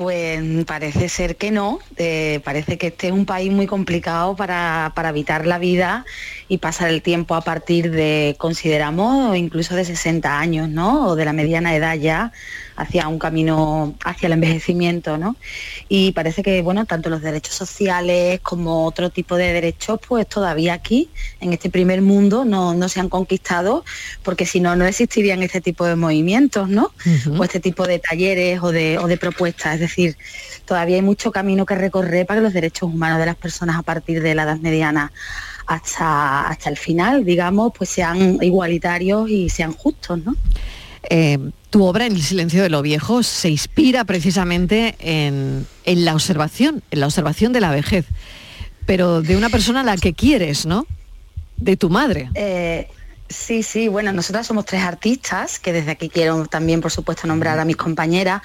[0.00, 4.92] Pues parece ser que no, eh, parece que este es un país muy complicado para,
[4.94, 6.06] para habitar la vida
[6.48, 11.08] y pasar el tiempo a partir de, consideramos, incluso de 60 años, ¿no?
[11.08, 12.32] O de la mediana edad ya,
[12.80, 15.36] hacia un camino hacia el envejecimiento, ¿no?
[15.88, 20.72] Y parece que, bueno, tanto los derechos sociales como otro tipo de derechos, pues todavía
[20.72, 23.84] aquí, en este primer mundo, no, no se han conquistado,
[24.22, 26.90] porque si no, no existirían este tipo de movimientos, ¿no?
[27.38, 29.74] O este tipo de talleres o de, o de propuestas.
[29.74, 30.16] Es decir,
[30.64, 33.82] todavía hay mucho camino que recorrer para que los derechos humanos de las personas a
[33.82, 35.12] partir de la edad mediana
[35.66, 40.34] hasta, hasta el final, digamos, pues sean igualitarios y sean justos, ¿no?
[41.10, 41.38] Eh,
[41.70, 47.00] tu obra En el silencio de lo viejo se inspira precisamente en, la observación, en
[47.00, 48.06] la observación de la vejez,
[48.86, 50.86] pero de una persona a la que quieres, ¿no?
[51.56, 52.30] De tu madre.
[52.34, 52.88] Eh,
[53.28, 57.58] sí, sí, bueno, nosotras somos tres artistas, que desde aquí quiero también, por supuesto, nombrar
[57.58, 58.42] a mis compañeras,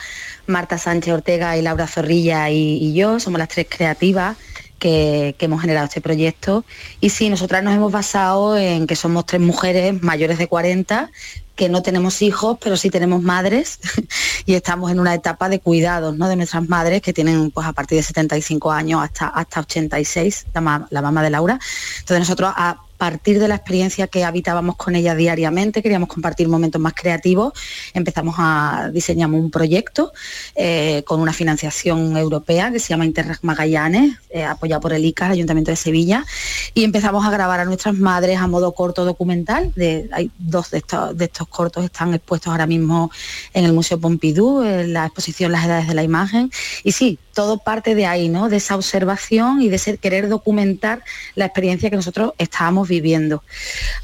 [0.48, 4.38] Marta Sánchez Ortega y Laura Zorrilla y, y yo, somos las tres creativas
[4.78, 6.66] que, que hemos generado este proyecto.
[7.00, 11.12] Y sí, nosotras nos hemos basado en que somos tres mujeres mayores de 40,
[11.56, 13.80] que no tenemos hijos, pero sí tenemos madres
[14.46, 16.28] y estamos en una etapa de cuidados ¿no?
[16.28, 20.62] de nuestras madres que tienen pues a partir de 75 años hasta, hasta 86, la,
[20.62, 21.60] ma- la mamá de Laura.
[22.00, 26.82] Entonces nosotros a partir de la experiencia que habitábamos con ella diariamente, queríamos compartir momentos
[26.82, 27.54] más creativos,
[27.94, 30.14] empezamos a diseñamos un proyecto
[30.56, 35.28] eh, con una financiación europea que se llama Interreg Magallanes, eh, apoyado por el ICA,
[35.28, 36.26] el Ayuntamiento de Sevilla,
[36.74, 39.72] y empezamos a grabar a nuestras madres a modo corto documental.
[39.76, 43.12] De, hay dos de estos, cortos están expuestos ahora mismo
[43.54, 46.52] en el Museo Pompidou, en la exposición Las Edades de la Imagen.
[46.84, 48.50] Y sí, todo parte de ahí, ¿no?
[48.50, 51.04] De esa observación y de querer documentar
[51.36, 53.44] la experiencia que nosotros estábamos viviendo.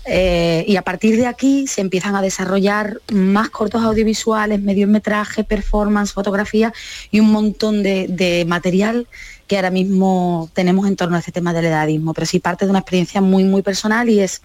[0.06, 6.14] Eh, y a partir de aquí se empiezan a desarrollar más cortos audiovisuales, mediometraje, performance,
[6.14, 6.74] fotografía
[7.12, 9.08] y un montón de, material
[9.48, 12.72] que ahora mismo tenemos en torno a este tema del edadismo, pero sí parte de
[12.72, 14.42] una experiencia muy, muy personal y es,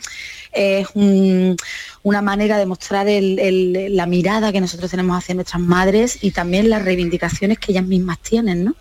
[0.53, 1.57] es un-
[2.03, 6.85] una manera de mostrar la mirada que nosotros tenemos hacia nuestras madres y también las
[6.85, 8.75] reivindicaciones que ellas mismas tienen, ¿no?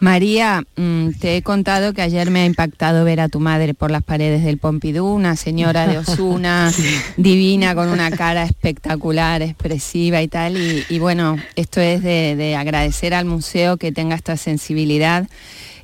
[0.00, 3.90] María, mm, te he contado que ayer me ha impactado ver a tu madre por
[3.90, 6.72] las paredes del Pompidou, una señora de Osuna,
[7.16, 10.56] divina, con una cara espectacular, expresiva y tal.
[10.56, 15.28] Y, y bueno, esto es de, de agradecer al museo que tenga esta sensibilidad.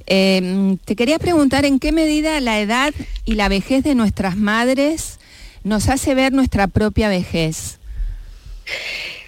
[0.06, 2.92] Eh, mm, te quería preguntar en qué medida la edad
[3.24, 5.18] y la vejez de nuestras madres
[5.62, 7.78] nos hace ver nuestra propia vejez.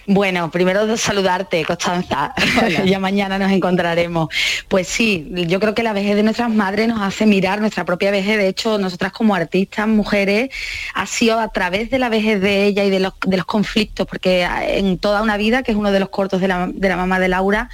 [0.09, 2.33] Bueno, primero saludarte, Constanza.
[2.85, 4.29] ya mañana nos encontraremos.
[4.69, 8.13] Pues sí, yo creo que la vejez de nuestras madres nos hace mirar nuestra propia
[8.13, 8.39] vejez.
[8.39, 10.51] De hecho, nosotras como artistas, mujeres,
[10.95, 14.07] ha sido a través de la vejez de ella y de los, de los conflictos,
[14.07, 16.97] porque en toda una vida, que es uno de los cortos de la, de la
[16.97, 17.69] mamá de Laura,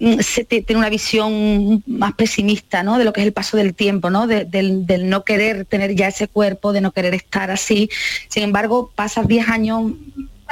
[0.00, 2.98] mm, se te- tiene una visión más pesimista, ¿no?
[2.98, 4.26] De lo que es el paso del tiempo, ¿no?
[4.26, 7.88] De- del, del no querer tener ya ese cuerpo, de no querer estar así.
[8.28, 9.92] Sin embargo, pasas 10 años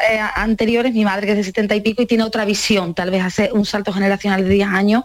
[0.06, 3.10] eh, anteriores, mi madre que es de 70 y pico y tiene otra visión, tal
[3.10, 5.04] vez hace un salto generacional de 10 años,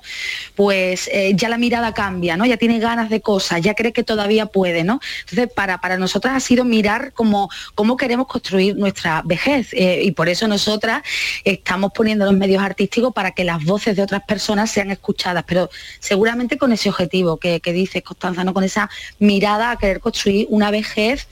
[0.56, 2.46] pues eh, ya la mirada cambia, ¿no?
[2.46, 5.00] Ya tiene ganas de cosas, ya cree que todavía puede, ¿no?
[5.22, 10.12] Entonces, para, para nosotras ha sido mirar cómo, cómo queremos construir nuestra vejez eh, y
[10.12, 11.02] por eso nosotras
[11.44, 15.70] estamos poniendo los medios artísticos para que las voces de otras personas sean escuchadas, pero
[16.00, 18.54] seguramente con ese objetivo que, que dices, Constanza, ¿no?
[18.54, 21.28] Con esa mirada a querer construir una vejez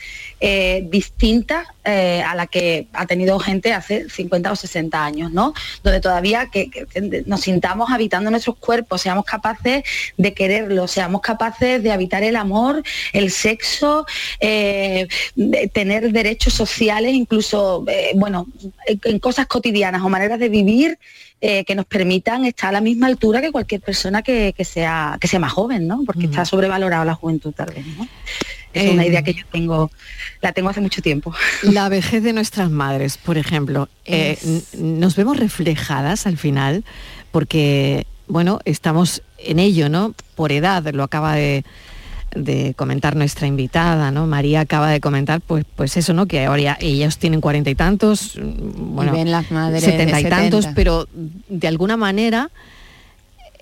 [0.83, 5.53] distinta a la que ha tenido gente hace 50 o 60 años, ¿no?
[5.83, 9.83] Donde todavía que, que nos sintamos habitando nuestros cuerpos, seamos capaces
[10.17, 12.83] de quererlo, seamos capaces de habitar el amor,
[13.13, 14.05] el sexo,
[14.39, 18.47] eh, de tener derechos sociales, incluso, eh, bueno,
[18.85, 20.97] en, cosas cotidianas o maneras de vivir
[21.41, 25.17] eh, que nos permitan estar a la misma altura que cualquier persona que, que sea,
[25.19, 26.03] que sea más joven, ¿no?
[26.05, 28.07] Porque está sobrevalorada la juventud tal vez, ¿no?
[28.73, 29.91] Es una idea que yo tengo,
[30.41, 31.33] la tengo hace mucho tiempo.
[31.63, 34.37] La vejez de nuestras madres, por ejemplo, eh,
[34.77, 36.83] nos vemos reflejadas al final
[37.31, 40.13] porque, bueno, estamos en ello, ¿no?
[40.35, 41.63] Por edad, lo acaba de,
[42.35, 44.25] de comentar nuestra invitada, ¿no?
[44.27, 46.25] María acaba de comentar, pues, pues eso, ¿no?
[46.27, 50.19] Que ahora ya- ellos tienen cuarenta y tantos, mm, bueno, ven las madres de setenta
[50.21, 50.75] y tantos, 70.
[50.75, 51.07] pero
[51.49, 52.49] de alguna manera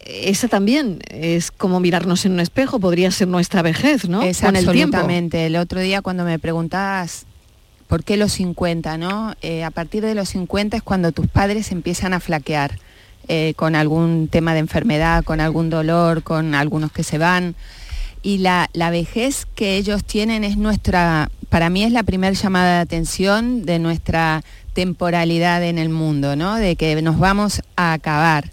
[0.06, 4.22] esa también es como mirarnos en un espejo, podría ser nuestra vejez, ¿no?
[4.22, 4.98] Es Con el tiempo.
[4.98, 5.46] absolutamente.
[5.46, 7.26] El otro día cuando me preguntabas
[7.88, 9.34] por qué los 50, ¿no?
[9.42, 12.78] Eh, a partir de los 50 es cuando tus padres empiezan a flaquear
[13.28, 17.56] eh, con algún tema de enfermedad, con algún dolor, con algunos que se van.
[18.22, 22.76] Y la, la vejez que ellos tienen es nuestra, para mí es la primera llamada
[22.76, 26.56] de atención de nuestra temporalidad en el mundo, ¿no?
[26.56, 28.52] De que nos vamos a acabar.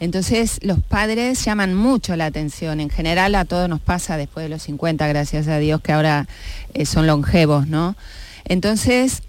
[0.00, 2.80] Entonces los padres llaman mucho la atención.
[2.80, 6.28] En general a todos nos pasa después de los 50, gracias a Dios que ahora
[6.74, 7.96] eh, son longevos, ¿no?
[8.44, 9.22] Entonces,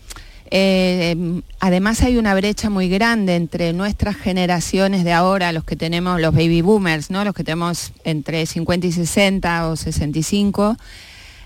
[0.51, 6.21] eh, además hay una brecha muy grande entre nuestras generaciones de ahora, los que tenemos,
[6.21, 7.23] los baby boomers, ¿no?
[7.23, 10.77] Los que tenemos entre 50 y 60 o 65,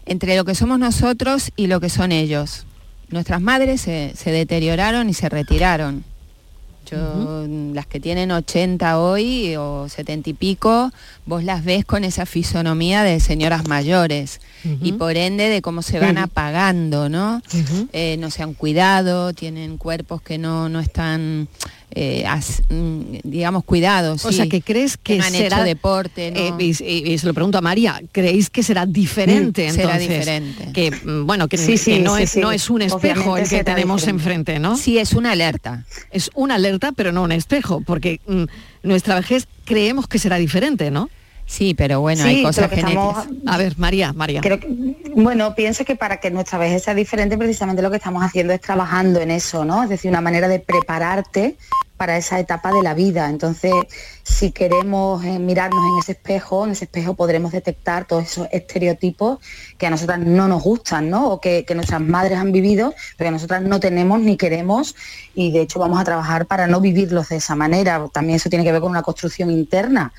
[0.05, 2.65] entre lo que somos nosotros y lo que son ellos.
[3.09, 6.03] Nuestras madres se, se deterioraron y se retiraron.
[6.89, 10.91] Yo, las que tienen 80 hoy o 70 y pico,
[11.25, 14.41] vos las ves con esa fisonomía de señoras mayores
[14.81, 17.41] y por ende de cómo se van apagando, ¿no?
[17.91, 21.47] Eh, no se han cuidado, tienen cuerpos que no, no están,
[21.95, 24.25] eh, as- mm, digamos, cuidados.
[24.25, 26.39] O sea, que crees que no han será hecho deporte, ¿no?
[26.39, 29.83] Eh, y, y- y se lo pregunto a María, ¿creéis que será diferente Mm, será
[29.97, 30.09] entonces?
[30.09, 30.69] diferente.
[30.73, 32.39] Que mm, bueno, que, Sí, que no sí, es sí.
[32.39, 34.23] no es un espejo Obviamente el que tenemos diferente.
[34.23, 34.77] enfrente, ¿no?
[34.77, 35.85] Sí, es una alerta.
[36.11, 38.43] Es una alerta, pero no un espejo, porque mm,
[38.83, 41.09] nuestra vejez creemos que será diferente, ¿no?
[41.45, 43.53] Sí, pero bueno, Sí, hay cosas que estamos- genéticas.
[43.53, 44.39] A ver, María, María.
[44.39, 48.23] Creo que- bueno, pienso que para que nuestra vejez sea diferente, precisamente lo que estamos
[48.23, 49.83] haciendo es trabajando en eso, ¿no?
[49.83, 51.55] Es decir, una manera de prepararte
[52.03, 53.29] para esa etapa de la vida.
[53.29, 53.71] Entonces,
[54.23, 59.39] si queremos eh, mirarnos en ese espejo, en ese espejo podremos detectar todos esos estereotipos
[59.77, 61.29] que a nosotras no nos gustan, ¿no?
[61.29, 64.97] O que, que nuestras madres han vivido, pero que nosotras no tenemos ni queremos
[65.33, 68.05] y de hecho vamos a trabajar para no vivirlos de esa manera.
[68.11, 70.11] También eso tiene que ver con una construcción interna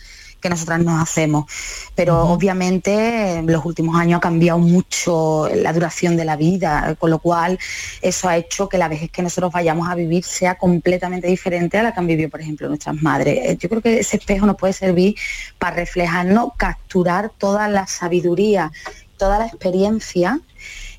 [0.44, 1.46] que nosotras nos hacemos.
[1.94, 7.09] Pero obviamente en los últimos años ha cambiado mucho la duración de la vida, con
[7.11, 7.59] lo cual
[8.02, 11.83] eso ha hecho que la vejez que nosotros vayamos a vivir sea completamente diferente a
[11.83, 13.38] la que han vivido, por ejemplo, nuestras madres.
[13.38, 15.14] Eh, Yo creo que ese espejo nos puede servir
[15.59, 18.70] para reflejarnos, capturar toda la sabiduría,
[19.16, 20.40] toda la experiencia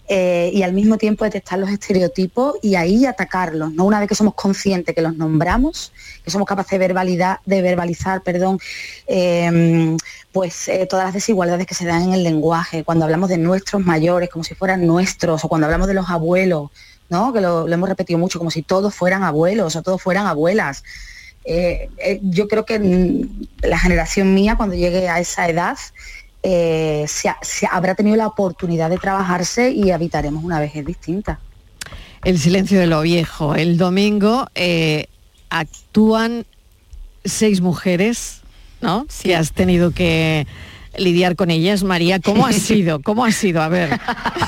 [0.07, 3.85] eh, y al mismo tiempo detectar los estereotipos y ahí atacarlos, ¿no?
[3.85, 5.91] Una vez que somos conscientes que los nombramos,
[6.23, 8.59] que somos capaces de verbalizar, de verbalizar, perdón,
[9.07, 9.97] eh,
[10.31, 13.83] pues eh, todas las desigualdades que se dan en el lenguaje, cuando hablamos de nuestros
[13.83, 16.69] mayores como si fueran nuestros, o cuando hablamos de los abuelos,
[17.09, 17.33] ¿no?
[17.33, 20.83] Que lo, hemos repetido mucho, como si todos fueran abuelos o todos fueran abuelas.
[21.45, 21.89] Eh,
[22.21, 25.77] yo creo que mm, la generación mía, cuando llegue a esa edad,
[26.47, 31.39] eh, se ha- se habrá tenido la oportunidad de trabajarse y habitaremos una vejez distinta.
[32.23, 33.55] El silencio de lo viejo.
[33.55, 35.07] El domingo eh,
[35.49, 36.45] actúan
[37.23, 38.41] seis mujeres,
[38.81, 39.05] ¿no?
[39.09, 40.45] Si has tenido que
[40.97, 43.01] lidiar con ellas, María, ¿cómo ha sido?
[43.01, 43.61] ¿Cómo ha sido?
[43.61, 43.99] A ver,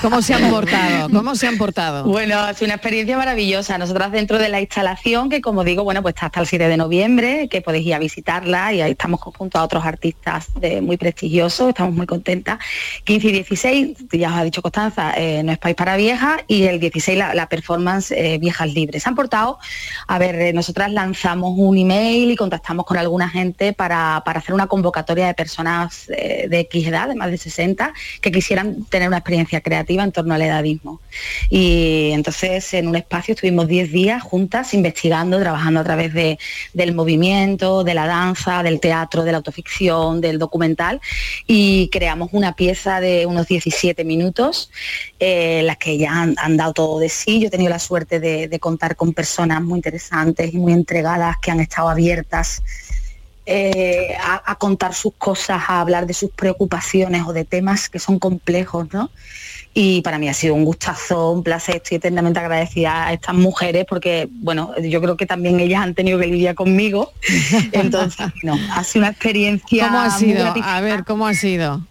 [0.01, 1.09] ¿cómo se han portado?
[1.09, 2.03] ¿Cómo se han portado?
[2.05, 3.77] Bueno, ha sido una experiencia maravillosa.
[3.77, 6.77] Nosotras dentro de la instalación, que como digo, bueno, pues está hasta el 7 de
[6.77, 10.97] noviembre, que podéis ir a visitarla y ahí estamos junto a otros artistas de- muy
[10.97, 12.59] prestigiosos, estamos muy contentas.
[13.03, 16.63] 15 y 16, ya os ha dicho Constanza, eh, no es país para viejas y
[16.63, 19.03] el 16 la, la performance eh, Viejas Libres.
[19.03, 19.57] Se han portado,
[20.07, 24.53] a ver, eh, nosotras lanzamos un email y contactamos con alguna gente para, para hacer
[24.53, 26.05] una convocatoria de personas
[26.47, 30.33] de X edad, de más de 60, que quisieran tener una experiencia creativa en torno
[30.35, 31.01] al edadismo.
[31.49, 36.37] Y entonces en un espacio estuvimos 10 días juntas investigando, trabajando a través de-
[36.73, 41.01] del movimiento, de la danza, del teatro, de la autoficción, del documental
[41.47, 44.69] y creamos una pieza de unos 17 minutos,
[45.19, 47.39] eh, las que ya han, han dado todo de sí.
[47.39, 51.37] Yo he tenido la suerte de, de contar con personas muy interesantes y muy entregadas
[51.41, 52.61] que han estado abiertas
[53.47, 57.97] eh, a, a contar sus cosas, a hablar de sus preocupaciones o de temas que
[57.97, 59.09] son complejos, ¿no?
[59.73, 63.85] Y para mí ha sido un gustazo, un placer, estoy eternamente agradecida a estas mujeres
[63.87, 67.13] porque, bueno, yo creo que también ellas han tenido que lidiar conmigo.
[67.71, 69.85] Entonces, no, ha sido una experiencia.
[69.85, 70.53] ¿Cómo ha sido?
[70.63, 71.83] A ver, ¿cómo ha sido?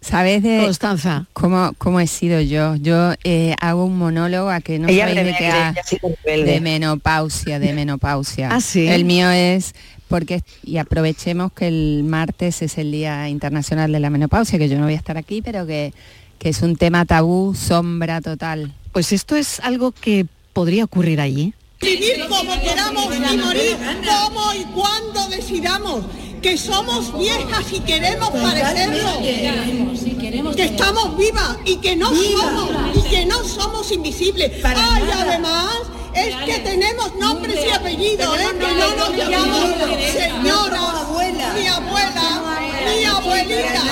[0.00, 1.26] ¿Sabes de Constanza?
[1.32, 2.76] cómo, cómo he sido yo?
[2.76, 6.52] Yo eh, hago un monólogo a que no Ella sabéis de qué rebelde.
[6.52, 8.48] de menopausia, de menopausia.
[8.52, 8.88] Ah, ¿sí?
[8.88, 9.74] El mío es
[10.08, 14.78] porque y aprovechemos que el martes es el Día Internacional de la Menopausia, que yo
[14.78, 15.92] no voy a estar aquí, pero que,
[16.38, 18.72] que es un tema tabú, sombra total.
[18.92, 21.52] Pues esto es algo que podría ocurrir allí.
[21.80, 26.04] Vivir como queramos y morir como y cuando decidamos.
[26.46, 29.20] Que somos viejas y queremos parecerlo.
[30.54, 34.52] Que estamos vivas y que no somos y que no somos invisibles.
[34.64, 35.74] Ay, además
[36.14, 38.46] es que tenemos nombres y apellidos, ¿eh?
[38.60, 39.70] que no nos llamamos
[40.12, 40.82] señoras,
[41.56, 42.60] ni abuela,
[42.94, 43.82] ni abuelita.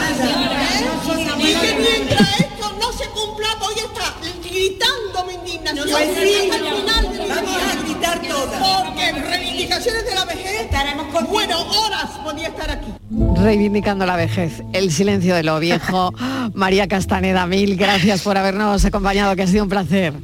[0.71, 1.39] ¿eh?
[1.39, 4.15] Y que mientras esto no se cumpla voy a estar
[4.55, 8.85] gritando mi indignación Pues sí, hasta el final de mi vamos a gritar todas.
[8.85, 12.93] Porque reivindicaciones de la vejez estaremos con bueno, horas podía estar aquí.
[13.37, 16.13] Reivindicando la vejez, el silencio de lo viejo.
[16.55, 20.15] María Castaneda, mil gracias por habernos acompañado, que ha sido un placer.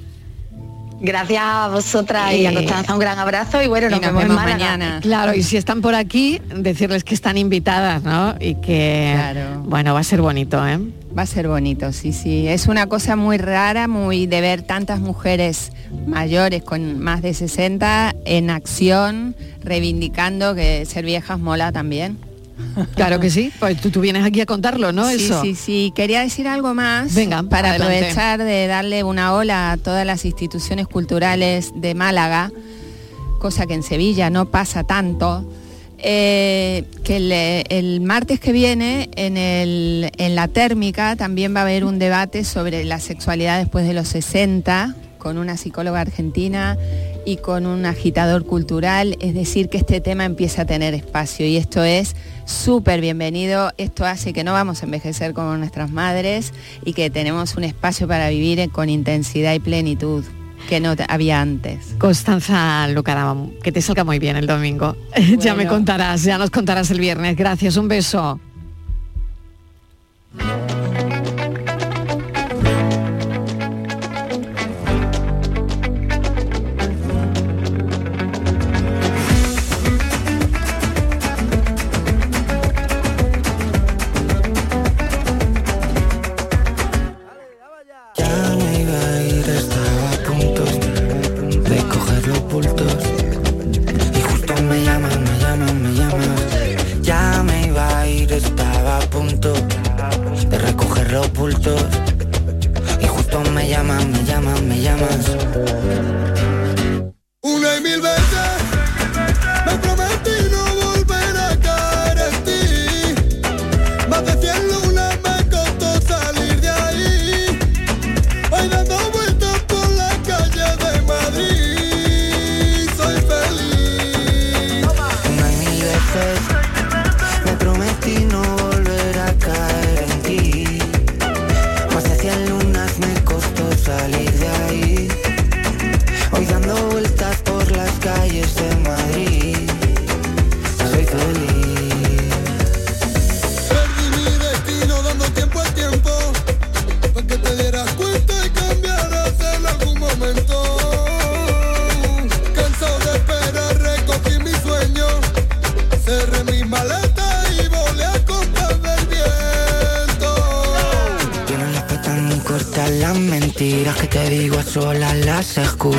[1.01, 4.15] Gracias a vosotras y a Eh, Constanza, un gran abrazo y bueno, nos, y nos
[4.15, 5.01] vemos, mañana.
[5.01, 8.35] Claro, y si están por aquí, decirles que están invitadas, ¿no?
[8.39, 9.17] Y que,
[9.65, 10.79] bueno, va a ser bonito, ¿eh?
[11.17, 12.47] Va a ser bonito, sí, sí.
[12.47, 15.73] Es una cosa muy rara, muy de ver tantas mujeres
[16.07, 19.35] mayores con más de 60 en acción,
[19.65, 22.19] reivindicando que ser viejas mola también.
[22.95, 25.09] Claro que sí, pues tú, tú vienes aquí a contarlo, ¿no?
[25.09, 25.43] Sí, Eso.
[25.43, 25.93] sí, sí.
[25.95, 27.97] Quería decir algo más Venga, para adelante.
[27.97, 32.51] aprovechar de darle una ola a todas las instituciones culturales de Málaga,
[33.41, 35.51] cosa que en Sevilla no pasa tanto.
[36.03, 37.31] eh, que el,
[37.69, 42.45] el martes que viene en, el- en la térmica también va a haber un debate
[42.45, 46.79] sobre la sexualidad después de los 60 con una psicóloga argentina
[47.31, 51.57] y con un agitador cultural, es decir, que este tema empieza a tener espacio y
[51.57, 56.53] esto es súper bienvenido, esto hace que no vamos a envejecer como nuestras madres
[56.85, 60.25] y que tenemos un espacio para vivir con intensidad y plenitud
[60.69, 61.95] que no había antes.
[61.99, 64.97] Constanza Lucarama, que te salga muy bien el domingo.
[65.39, 67.37] ya me contarás, ya nos contarás el viernes.
[67.37, 68.41] Gracias, un beso.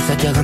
[0.08, 0.41] 先上が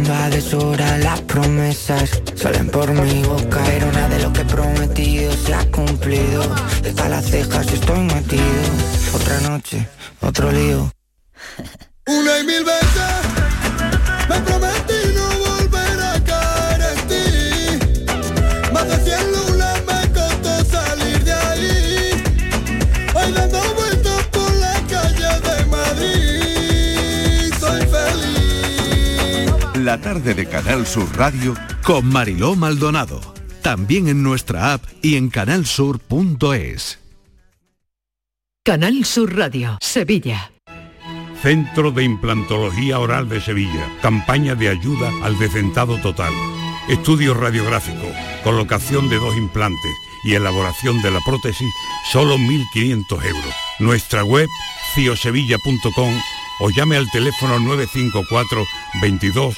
[31.18, 33.20] Radio con Mariló Maldonado.
[33.64, 37.00] También en nuestra app y en canalsur.es.
[38.64, 40.52] Canal Sur Radio, Sevilla.
[41.42, 43.92] Centro de Implantología Oral de Sevilla.
[44.04, 46.34] Campaña de ayuda al decentado total.
[46.88, 48.06] Estudio radiográfico,
[48.44, 49.92] colocación de dos implantes
[50.24, 51.74] y elaboración de la prótesis,
[52.12, 53.56] solo 1.500 euros.
[53.80, 54.48] Nuestra web,
[54.94, 56.14] ciosevilla.com
[56.60, 58.66] o llame al teléfono 954
[59.02, 59.58] 22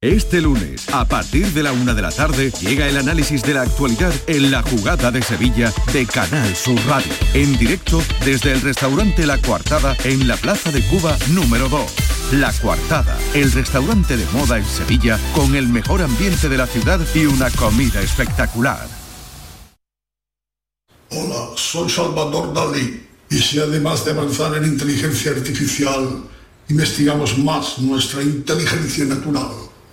[0.00, 3.62] Este lunes, a partir de la una de la tarde, llega el análisis de la
[3.62, 7.12] actualidad en la jugada de Sevilla de Canal Sur Radio.
[7.34, 11.82] En directo desde el restaurante La Coartada en la Plaza de Cuba número 2.
[12.34, 17.00] La Coartada, el restaurante de moda en Sevilla con el mejor ambiente de la ciudad
[17.12, 18.86] y una comida espectacular.
[21.10, 23.04] Hola, soy Salvador Dalí.
[23.30, 26.22] Y si además de avanzar en inteligencia artificial,
[26.68, 29.67] investigamos más nuestra inteligencia natural,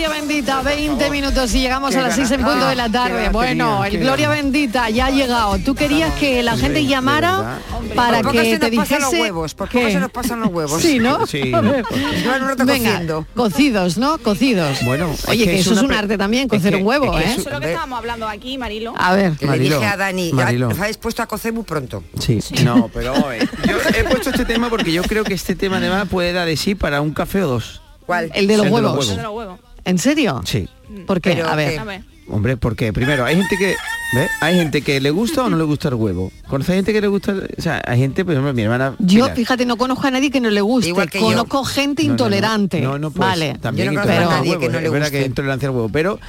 [0.00, 2.90] Gloria Bendita, 20 minutos y llegamos Qué a las 6 en punto de la Ah,
[2.90, 3.28] tarde.
[3.28, 4.42] Bueno, tenía, el Gloria ganas.
[4.44, 5.58] Bendita ya ha llegado.
[5.58, 7.58] Tú querías que la gente llamara
[7.94, 9.92] para que se te dijese los huevos, por poco ¿Qué?
[9.92, 10.80] se nos pasan los huevos.
[10.80, 11.26] Sí, ¿no?
[11.26, 11.52] Sí.
[12.64, 13.02] Venga,
[13.34, 14.16] cocidos, ¿no?
[14.16, 14.82] Cocidos.
[14.86, 16.86] Bueno, Oye, es que, que es eso es un arte también, es cocer que- un
[16.86, 17.32] huevo, es que ¿eh?
[17.34, 18.94] es Eso es lo que estábamos hablando aquí, Marilo.
[18.96, 19.32] A ver.
[19.36, 20.32] Que le dije a Dani,
[20.78, 22.02] habéis puesto a cocer muy pronto.
[22.18, 25.76] Sí, no, pero eh, yo he puesto este tema porque yo creo que este tema
[25.76, 27.82] además puede dar de sí para un café o dos.
[28.06, 28.30] ¿Cuál?
[28.34, 29.60] El de los El de los huevos.
[29.84, 30.40] ¿En serio?
[30.44, 30.68] Sí.
[31.06, 31.30] ¿Por qué?
[31.34, 31.72] Pero A ver.
[31.72, 32.02] que- A ver.
[32.32, 33.74] Hombre, porque primero hay gente que
[34.14, 34.28] ¿ve?
[34.40, 36.30] hay gente que le gusta o no le gusta el huevo.
[36.46, 37.32] ¿Conoce gente que le gusta?
[37.32, 38.94] el- O sea, hay gente, por ejemplo, mi hermana.
[39.00, 39.34] Yo, Pilar.
[39.36, 40.90] fíjate, no conozco a nadie que no le guste.
[40.90, 41.24] Igual que yo.
[41.26, 42.14] conozco gente No, no, no.
[42.14, 42.80] intolerante.
[42.80, 43.58] No, no, pues, vale.
[43.60, 45.18] También Yo no conozco a nadie huevo, que no es le verdad que guste.
[45.18, 46.20] hay intolerancia al huevo, pero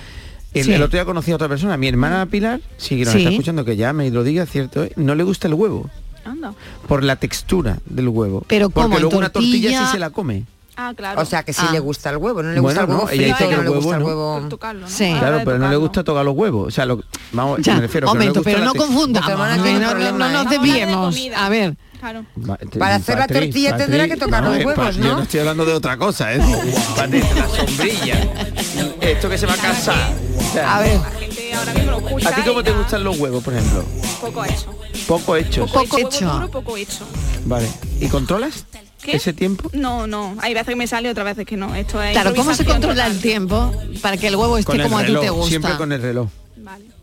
[0.56, 0.74] el, Sí.
[0.74, 3.20] el otro día conocí a otra persona, mi hermana Pilar, sí que nos Sí.
[3.20, 4.94] está escuchando que llame y lo diga, cierto, ¿eh?
[4.96, 5.88] no le gusta el huevo
[6.26, 6.56] Anda.
[6.88, 8.44] por la textura del huevo.
[8.48, 8.96] Pero porque ¿cómo?
[8.96, 9.86] ¿En luego una tortilla tortilla?
[9.86, 10.46] sí se la come.
[10.90, 11.22] Ah, claro.
[11.22, 11.72] O sea, que sí Ah.
[11.72, 13.56] le gusta el huevo, no le Bueno, gusta el no, huevo ella frito, dice que
[13.56, 14.88] no el le gusta el huevo, tocarlo, ¿no?
[14.90, 15.16] Sí.
[15.20, 16.68] Claro, pero no le gusta tocar los huevos.
[16.68, 19.30] O sea, lo, vamos, Ya, me refiero, no momento, pero no confundamos.
[19.30, 20.50] No, no- no nos ¿eh?
[20.50, 21.18] Desviemos.
[21.36, 22.26] A ver, Claro.
[22.80, 25.16] Para hacer la tortilla tendrá que tocar los eh, huevos, pa- Yo ¿no?
[25.18, 26.40] no estoy hablando de otra cosa, ¿eh?
[26.96, 28.20] Patri, la sombrilla.
[29.02, 30.12] Esto que se va a casar.
[30.36, 31.00] O sea, a ver.
[31.00, 33.86] La gente ahora mismo lo escucha ¿A ti cómo te gustan los huevos, por ejemplo?
[34.20, 34.76] Poco hecho.
[35.08, 35.70] Poco hechos.
[35.72, 36.50] Poco hecho.
[36.52, 37.06] poco hecho.
[37.46, 37.68] Vale.
[38.00, 38.66] ¿Y controlas
[39.04, 39.18] ¿Qué?
[39.18, 39.70] ese tiempo?
[39.74, 40.36] No, no.
[40.42, 41.74] Hay veces que me sale, otras veces que no.
[41.76, 43.12] Esto es Claro, ¿cómo se controla total.
[43.18, 45.50] el tiempo para que el huevo esté el como a ti te gusta?
[45.50, 46.30] siempre con el reloj.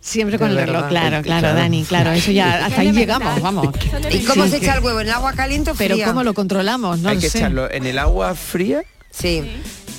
[0.01, 1.53] Siempre con el reloj, claro, claro.
[1.55, 3.69] Dani, claro, eso ya hasta ahí llegamos, vamos.
[4.11, 5.01] ¿Y cómo Sí, se echa el huevo?
[5.01, 5.89] ¿En el agua caliente o fría?
[5.97, 7.39] Pero cómo lo controlamos, no Hay lo que sé.
[7.39, 9.43] echarlo en el agua fría Sí.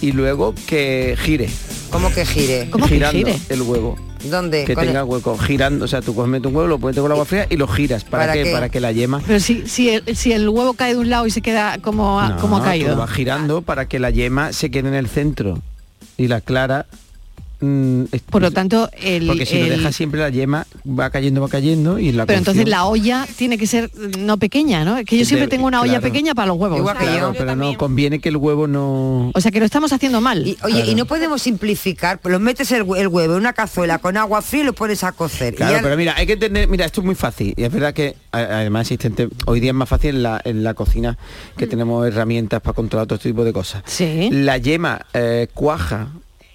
[0.01, 1.49] y luego que gire.
[1.89, 2.69] ¿Cómo que gire?
[2.69, 3.39] ¿Cómo que girando gire?
[3.49, 3.97] el huevo.
[4.25, 4.65] ¿Dónde?
[4.65, 7.09] Que Con tenga el- hueco, girando, o sea, tú coges un huevo, lo pones con
[7.11, 8.03] agua fría y lo giras.
[8.03, 8.43] ¿Para, ¿Para qué?
[8.43, 8.51] qué?
[8.51, 11.25] Para que la yema Pero si, si, el, si el huevo cae de un lado
[11.25, 12.89] y se queda como ha, No, como ha tú caído.
[12.89, 15.59] lo vas girando para que la yema se quede en el centro
[16.17, 16.85] y la clara
[17.61, 21.41] mm, Por lo tanto, el, porque si el- lo dejas siempre la yema va cayendo,
[21.41, 24.97] va cayendo y la pero entonces la olla tiene que ser mm, no pequeña, ¿no?
[24.97, 26.77] Es que yo siempre tengo una olla pequeña para los huevos.
[26.77, 27.39] Igual que Claro, yo.
[27.39, 30.45] pero no conviene que el huevo no O sea que lo estamos haciendo mal.
[30.47, 33.53] Y, oye, y no podemos simplificar, pues lo metes el, hue- el huevo en una
[33.53, 35.55] cazuela con agua fría y lo pones a cocer.
[35.55, 38.15] Claro, pero mira, hay que tener, mira, esto es muy fácil y es verdad que
[38.31, 41.17] además existente hoy día es más fácil en la, en la cocina
[41.57, 43.83] que tenemos herramientas para controlar todo este tipo de cosas.
[43.85, 44.29] Sí.
[44.31, 46.07] La yema eh, cuaja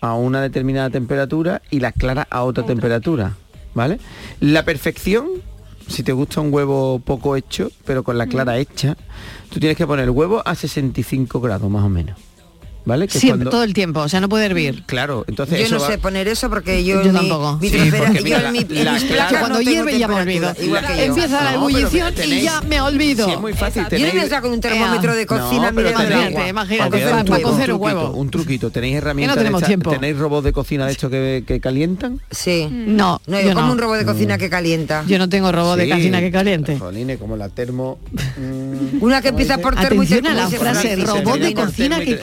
[0.05, 3.35] a una determinada temperatura y la clara a otra temperatura,
[3.75, 3.99] ¿vale?
[4.41, 5.27] La perfección,
[5.89, 8.97] si te gusta un huevo poco hecho, pero con la clara hecha,
[9.51, 12.19] tú tienes que poner el huevo a 65 grados más o menos,
[12.85, 13.07] ¿vale?
[13.09, 14.82] Que Siempre, cuando- todo el tiempo, o sea, no puede hervir.
[14.87, 17.59] Claro, entonces yo eso no va- sé poner eso porque yo, Yo en mi- tampoco.
[17.61, 20.53] mi Sí, yo mi- la- la cuando no hierve ya me olvido.
[20.97, 23.26] Empieza la No, ebullición tenéis- y ya me olvido.
[23.26, 23.82] Sí, es muy fácil.
[23.82, 26.49] Yo no tenéis- voy a estar con un termómetro de No, cocina tenéis- agua.
[26.49, 28.11] imagínate, Para para- para cocer un truquito, huevo.
[28.16, 29.37] Un truquito, tenéis herramientas.
[29.39, 29.91] tenemos tiempo.
[29.91, 32.20] ¿Tenéis robots de cocina de estos que, que calientan?
[32.30, 32.68] Sí.
[32.70, 33.72] No, No, yo como no.
[33.72, 35.05] un robot de cocina que calienta.
[35.07, 36.78] Yo no tengo robot de cocina que caliente.
[36.78, 37.99] Jolines, como la termo.
[38.39, 41.99] mm, Una que empieza por termo y Atención a termo la frase robot de cocina
[42.01, 42.22] que termo.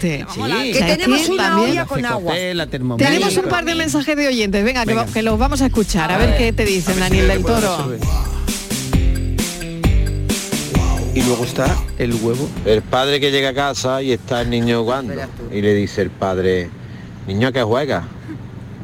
[0.00, 0.72] Sí.
[0.72, 2.34] Que tenemos que una también- olla con agua.
[2.54, 3.06] la termomix.
[3.06, 5.04] Tenemos un par de mensajes de oyentes, venga, que, Venga.
[5.04, 7.92] va- que los vamos a escuchar, a ver qué te dicen, Daniel del Toro.
[11.14, 12.48] Y luego está el huevo.
[12.64, 15.14] El padre que llega a casa y está el niño jugando.
[15.52, 16.70] Y le dice el padre,
[17.26, 18.04] niño, ¿a qué juega?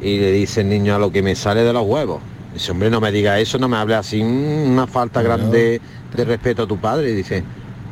[0.01, 2.21] Y le dice el niño a lo que me sale de los huevos.
[2.53, 5.79] Dice, hombre, no me diga eso, no me hable así, mm, una falta grande
[6.15, 7.11] de respeto a tu padre.
[7.11, 7.43] Y dice,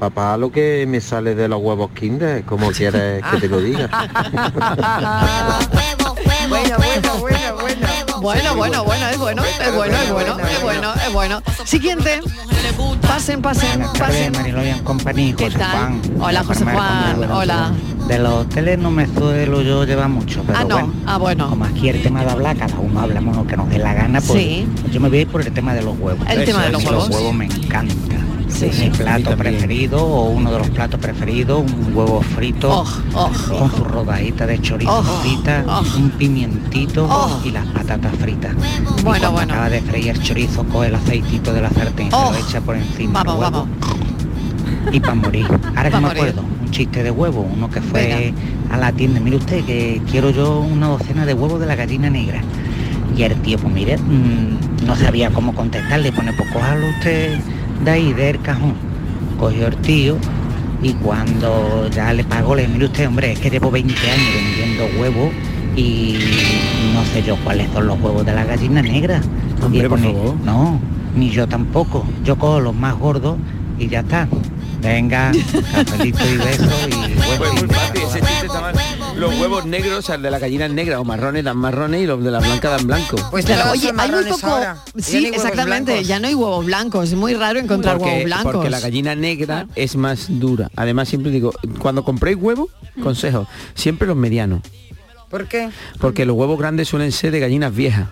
[0.10, 3.89] papá, lo que me sale de los huevos kinder, como quieres que te lo diga.
[6.49, 7.88] Bueno, bueno, bueno, bueno.
[8.22, 11.41] Bueno, bueno, bueno, es bueno, es bueno, es bueno, es bueno, es bueno.
[11.66, 12.20] Siguiente.
[13.01, 14.32] Pasen, pasen, pasen.
[14.34, 15.72] Mariló y en compañía, ¿Qué José tal?
[15.72, 16.01] Juan.
[16.20, 17.72] Hola, José Juan, hola.
[18.08, 20.93] De los hoteles no me suelo yo llevar mucho, pero Ah, no, bueno.
[21.06, 21.49] ah, bueno.
[21.49, 24.20] Como aquí el tema de hablar, cada uno hablamos lo que nos dé la gana,
[24.22, 24.68] pues Sí.
[24.91, 26.26] yo me voy a ir por el tema de los huevos.
[26.30, 27.08] El tema de los huevos.
[27.10, 27.93] Los huevos me encanta.
[28.54, 28.70] Sí.
[28.80, 32.86] Mi plato preferido o uno de los platos preferidos, un huevo frito Oh,
[33.16, 35.84] oh, con su rodadita de chorizo Oh, frita, oh.
[35.97, 37.41] un pimientito Oh.
[37.43, 38.54] y las patatas fritas.
[38.54, 39.54] y Bueno, cuando bueno.
[39.54, 42.28] acaba de freír el chorizo, coge el aceitito de la sartén, Oh.
[42.34, 43.24] se lo echa por encima.
[43.24, 43.70] Vamos, huevo, vamos.
[44.91, 45.47] y para morir.
[45.76, 47.41] Ahora que me acuerdo, un chistes de huevo.
[47.41, 48.34] Uno que fue
[48.72, 52.10] a la tienda, mire usted que quiero yo una docena de huevos de la gallina
[52.10, 52.41] negra.
[53.18, 57.39] Y el tío, pues mire, mm, no sabía cómo contestarle, pone, pues cójalo usted
[57.84, 58.74] de ahí, del cajón.
[59.39, 60.17] Cogió el tío
[60.82, 64.28] y cuando ya le pagó, le dije, mire usted, hombre, es que llevo 20 años
[64.36, 65.32] vendiendo huevos
[65.76, 66.17] y
[66.93, 69.21] no sé yo cuáles son los huevos de la gallina negra.
[69.63, 70.36] Hombre, y por pone, favor.
[70.45, 70.80] no,
[71.15, 72.05] ni yo tampoco.
[72.24, 73.38] Yo cojo los más gordos
[73.80, 74.28] y ya está.
[74.84, 75.31] Venga,
[75.73, 76.93] cafelito y beso y
[77.39, 77.53] huevos.
[77.61, 78.75] muy fácil, ese chiste está mal.
[79.15, 82.05] Los huevos negros, o sea, el de la gallina negra o marrones dan marrones y
[82.05, 83.15] los de la blanca dan blanco.
[83.31, 84.47] Pues todos oye, hay muy poco.
[84.47, 84.84] ahora.
[84.95, 85.91] Ya Sí, no hay huevos exactamente.
[85.91, 86.07] blancos.
[86.07, 87.09] Ya no hay huevos blancos.
[87.09, 88.53] Es muy raro encontrar huevos porque, blancos.
[88.53, 90.69] porque la gallina negra es más dura.
[90.75, 92.69] Además, siempre digo, cuando compréis huevos,
[93.01, 94.61] consejo, siempre los medianos.
[95.34, 95.69] ¿Por qué?
[95.99, 98.07] Porque los huevos grandes suelen ser de gallinas viejas.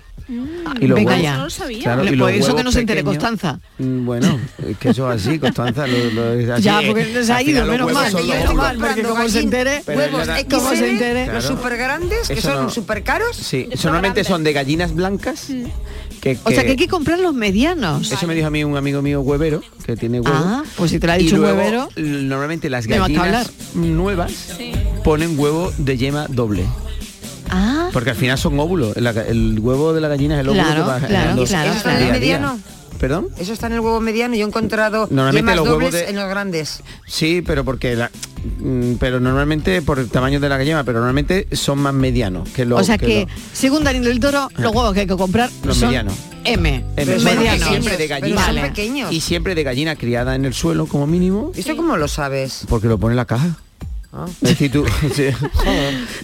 [0.79, 1.37] Y los Venga huevos- ya.
[1.37, 1.83] No lo sabía.
[1.83, 3.59] Claro, y los eso que no se entere Constanza.
[3.77, 5.85] Mm, Bueno, es que eso es así, Constanza.
[5.85, 6.63] Lo, lo- es así.
[6.63, 8.55] Ya, porque se ha ido, los menos mal, los menos huevos.
[8.55, 10.27] mal, porque como se entere, huevos.
[10.27, 11.27] XL, ¿Cómo se entere?
[11.27, 11.57] los Claro.
[11.57, 13.35] super grandes, que Eso son no- super caros.
[13.37, 15.45] Sí, normalmente son de gallinas blancas.
[16.21, 18.11] Que, O sea que- hay que comprar los medianos.
[18.11, 20.41] Eso me dijo a mí un amigo mío huevero, que tiene huevos.
[20.43, 21.89] Ah, pues si te lo ha dicho luego, huevero.
[21.97, 24.31] Normalmente las gallinas nuevas
[25.03, 26.65] ponen huevo de yema doble.
[27.51, 28.95] Ah, Porque al final son óvulos.
[28.97, 31.89] El, el huevo de la gallina es el óvulo Claro, que va claro, claro, ¿Eso
[31.99, 32.59] día mediano?
[32.99, 33.29] ¿Perdón?
[33.39, 34.35] Eso está en el huevo mediano.
[34.35, 36.81] Yo he encontrado Normalmente los huevos de- en los grandes.
[37.07, 38.11] Sí, pero porque la-
[38.59, 42.63] mm, pero normalmente por el tamaño de la gallina, pero normalmente son más medianos que
[42.63, 45.49] los o sea que, los- según Daniel del Toro, los huevos que hay que comprar
[45.63, 46.13] Los son medianos.
[46.43, 47.19] M, M.
[47.19, 47.67] medianos.
[47.69, 48.67] siempre de gallina son Vale.
[48.69, 49.11] pequeños.
[49.11, 52.65] y siempre de gallina criada en el suelo como mínimo, ¿Esto cómo lo sabes?
[52.69, 53.57] porque lo pone en la caja.
[54.13, 54.25] Ah.
[54.41, 54.85] Es decir, tú,
[55.15, 55.27] sí.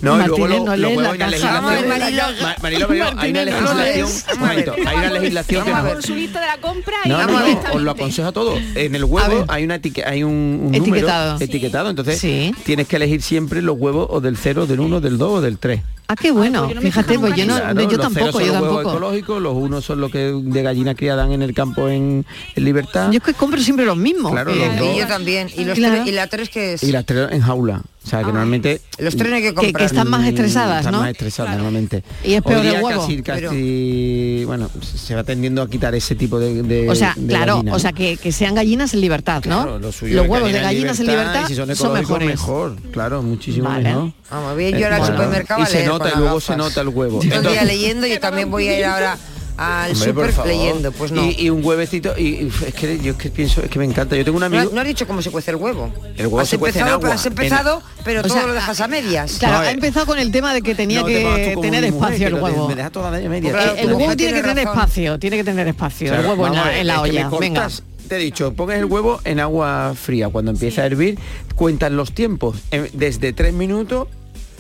[0.01, 1.55] No, y luego lo- no hay una legislación.
[1.55, 2.23] A Marilo.
[2.61, 3.77] Marilo, Marilo, hay una no legislación.
[3.77, 4.25] lees.
[4.33, 6.01] Un momento, hay una legislación que a no.
[6.01, 7.77] su lista de la compra y No, no, vamos no, directamente.
[7.77, 8.57] os lo aconsejo todo.
[8.75, 11.33] En el A huevo hay una etique- hay un, un Etiquetado.
[11.33, 12.53] número etiquetado, entonces Sí.
[12.65, 15.57] tienes que elegir siempre los huevos o del 0, del 1, del 2 o del
[15.57, 15.81] 3.
[16.10, 16.64] Ah, qué bueno.
[16.64, 17.55] pues no Fíjate, pues yo no.
[17.58, 18.82] Claro, yo los tampoco, yo tampoco.
[18.82, 22.64] ecológicos, los unos son los que de gallina criada dan en el campo en, en
[22.64, 24.32] libertad Yo es que compro siempre los mismos.
[24.32, 24.95] Claro, Eh, los dos.
[24.95, 25.49] Y yo también.
[25.55, 25.95] ¿Y, los Claro.
[25.95, 26.84] tres- y la tres que es?
[26.84, 27.82] y las tres en jaula.
[28.08, 31.01] O sea, que normalmente Los hay que están más estresadas, están ¿no?
[31.01, 32.03] más estresadas normalmente.
[32.24, 33.01] Y es peor Hoy el huevo.
[33.01, 37.28] Casi, casi, bueno, se va tendiendo a quitar ese tipo de, de- O sea, de
[37.28, 39.64] claro, gallina, o sea que, que sean gallinas en libertad, ¿no?
[39.64, 42.28] Claro, lo suyo Los huevos de gallina gallinas en libertad y si son, son mejores.
[42.30, 43.89] mejor, claro, muchísimo Vale.
[43.89, 44.12] mejor.
[44.32, 46.43] Vamos, voy yo al Bueno, supermercado y se nota, y luego gafas.
[46.45, 47.20] se nota el huevo.
[47.20, 49.18] Día Entonces- leyendo, yo también voy a ir ahora
[49.58, 50.51] al super favor.
[50.51, 50.91] leyendo.
[50.91, 51.26] Pues no.
[51.26, 53.86] Y, y un huevecito, y, y es que yo es que pienso, es que me
[53.86, 54.16] encanta.
[54.16, 54.72] Yo tengo un No, amigo.
[54.74, 55.91] no has dicho cómo se cuece el huevo.
[56.16, 58.53] El huevo has se cuece en empezado, agua, Has empezado, pero O todo sea, lo
[58.53, 59.38] dejas a medias.
[59.39, 59.74] Claro, No, ha eh.
[59.74, 62.68] empezado con el tema de que tenía No, que tener espacio el huevo.
[62.68, 63.51] Me deja toda la media.
[63.51, 64.80] Claro, el huevo tiene que tener razón.
[64.80, 66.08] espacio, tiene que tener espacio.
[66.08, 67.30] Claro, el huevo en vamos la, en olla.
[67.39, 67.68] Venga.
[68.08, 70.30] Te he dicho, pongas el huevo en agua fría.
[70.30, 71.20] Cuando empieza a hervir,
[71.55, 72.55] cuentan los tiempos.
[72.93, 74.08] Desde 3 minutos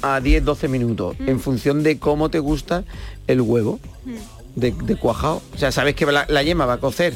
[0.01, 1.15] a 10, 12 minutos.
[1.19, 1.29] Mm.
[1.29, 2.83] En función de cómo te gusta
[3.27, 3.79] el huevo.
[4.57, 5.41] De, cuajado.
[5.53, 7.13] O sea, sabes que la, yema va a cocer.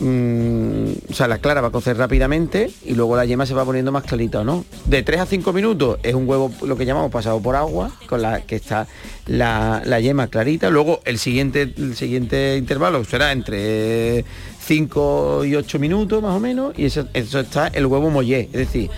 [0.00, 3.64] mm, o sea, la clara va a cocer rápidamente y luego la yema se va
[3.64, 4.64] poniendo más clarita o no.
[4.86, 8.22] De 3 a 5 minutos es un huevo, lo que llamamos pasado por agua, con
[8.22, 8.86] la que está
[9.26, 10.70] la, la yema clarita.
[10.70, 14.24] Luego el siguiente, el siguiente intervalo será entre
[14.64, 18.52] 5 y 8 minutos más o menos y eso, eso está el huevo mollé, es
[18.52, 18.90] decir,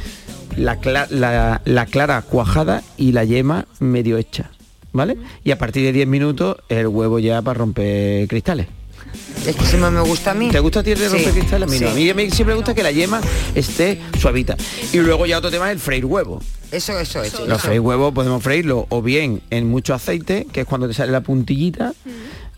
[0.56, 0.76] la
[1.86, 4.50] clara cuajada y la yema medio hecha.
[4.94, 5.18] ¿Vale?
[5.44, 8.68] Y a partir de 10 minutos el huevo ya para romper cristales.
[9.46, 10.48] Es que más me gusta a mí.
[10.50, 11.68] ¿Te gusta a ti el de Sí, romper cristales?
[11.68, 11.92] Mira, sí.
[11.92, 13.20] a mí me- siempre me gusta que la yema
[13.54, 14.56] esté suavita.
[14.92, 16.40] Y luego ya otro tema es el freír huevo.
[16.72, 17.40] Eso, eso, eso.
[17.46, 17.66] Los eso.
[17.66, 21.20] freír huevos podemos freírlo o bien en mucho aceite, que es cuando te sale la
[21.20, 21.92] puntillita.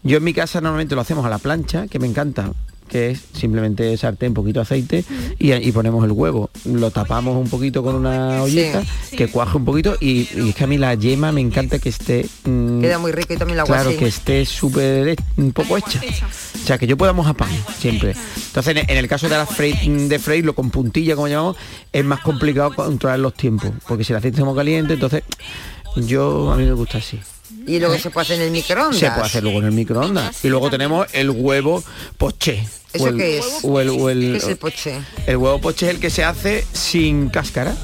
[0.02, 2.52] Yo en mi casa normalmente lo hacemos a la plancha, que me encanta
[2.88, 5.04] que es simplemente sartén, poquito de aceite
[5.38, 6.50] y, y ponemos el huevo.
[6.64, 8.82] Lo tapamos un poquito con una olleta,
[9.16, 11.88] que cuaje un poquito y, y es que a mí la yema me encanta que
[11.88, 12.26] esté...
[12.44, 13.98] mm, Queda muy rico y también la Claro, así.
[13.98, 16.00] que esté súper un poco hecha.
[16.54, 18.14] O sea, que yo pueda mojar pan siempre.
[18.48, 21.56] Entonces, en, en el caso de la frei- de freírlo con puntilla, como llamamos,
[21.92, 23.70] es más complicado controlar los tiempos.
[23.86, 25.22] Porque si el aceite está muy caliente, entonces
[25.96, 27.18] yo a mí me gusta así.
[27.66, 28.98] Y luego se puede hacer en el microondas.
[28.98, 30.44] Se puede hacer luego en el microondas.
[30.44, 31.82] Y luego tenemos el huevo
[32.18, 32.66] poché.
[32.92, 33.44] ¿Eso o el, qué es?
[33.62, 35.00] O el, o el- ¿Qué es el poché?
[35.26, 37.74] el huevo poché es el que se hace sin cáscara.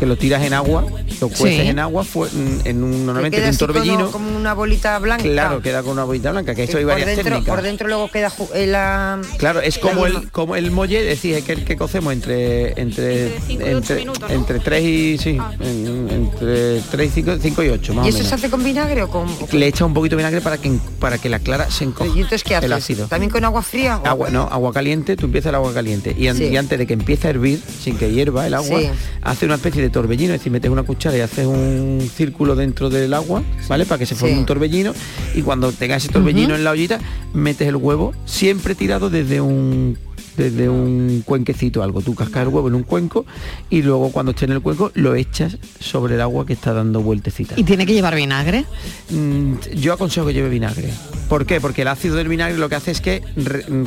[0.00, 0.84] Que lo tiras en agua
[1.20, 1.68] lo cueces Sí.
[1.68, 2.28] en agua fue
[2.64, 4.10] en, un, normalmente queda en un así como- torbellino.
[4.10, 5.22] como una bolita blanca.
[5.24, 7.54] Claro, queda con una bolita blanca, que esto hay varias dentro, técnicas.
[7.54, 11.44] por dentro luego queda eh, la Claro, es como el como el molle, decís, es
[11.44, 17.12] que el que cocemos entre entre entre, entre 3 y sí, en- entre 3 y
[17.22, 18.28] 5, 5 y 8 más ¿Y o eso menos.
[18.30, 21.18] se hace con vinagre o con Le echa un poquito de vinagre para que para
[21.18, 22.08] que la clara se encoja.
[22.08, 22.84] ¿Y entonces qué El haces?
[22.84, 23.06] ácido.
[23.08, 23.98] ¿También con agua fría?
[24.02, 26.44] o- Agua, no, agua caliente, tú empiezas el agua caliente y, Sí.
[26.44, 28.88] y antes de que empiece a hervir, sin que hierva el agua, Sí.
[29.20, 32.90] hace una especie de torbellino, es decir, metes una cuchara y haces un círculo dentro
[32.90, 33.86] del agua, ¿vale?
[33.86, 34.40] Para que se forme Sí.
[34.40, 34.92] un torbellino
[35.34, 36.98] y cuando tengas ese torbellino en la ollita,
[37.34, 39.98] metes el huevo siempre tirado desde un
[40.36, 42.00] desde un cuenquecito algo.
[42.00, 43.26] Tú cascas el huevo en un cuenco
[43.68, 47.02] y luego cuando esté en el cuenco lo echas sobre el agua que está dando
[47.02, 47.58] vueltecitas.
[47.58, 48.64] ¿Y tiene que llevar vinagre?
[49.10, 50.88] Mm, yo aconsejo que lleve vinagre.
[51.28, 51.60] ¿Por qué?
[51.60, 53.22] Porque el ácido del vinagre lo que hace es que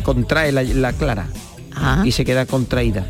[0.03, 1.27] contrae la, la clara
[2.05, 3.07] y se queda contraída.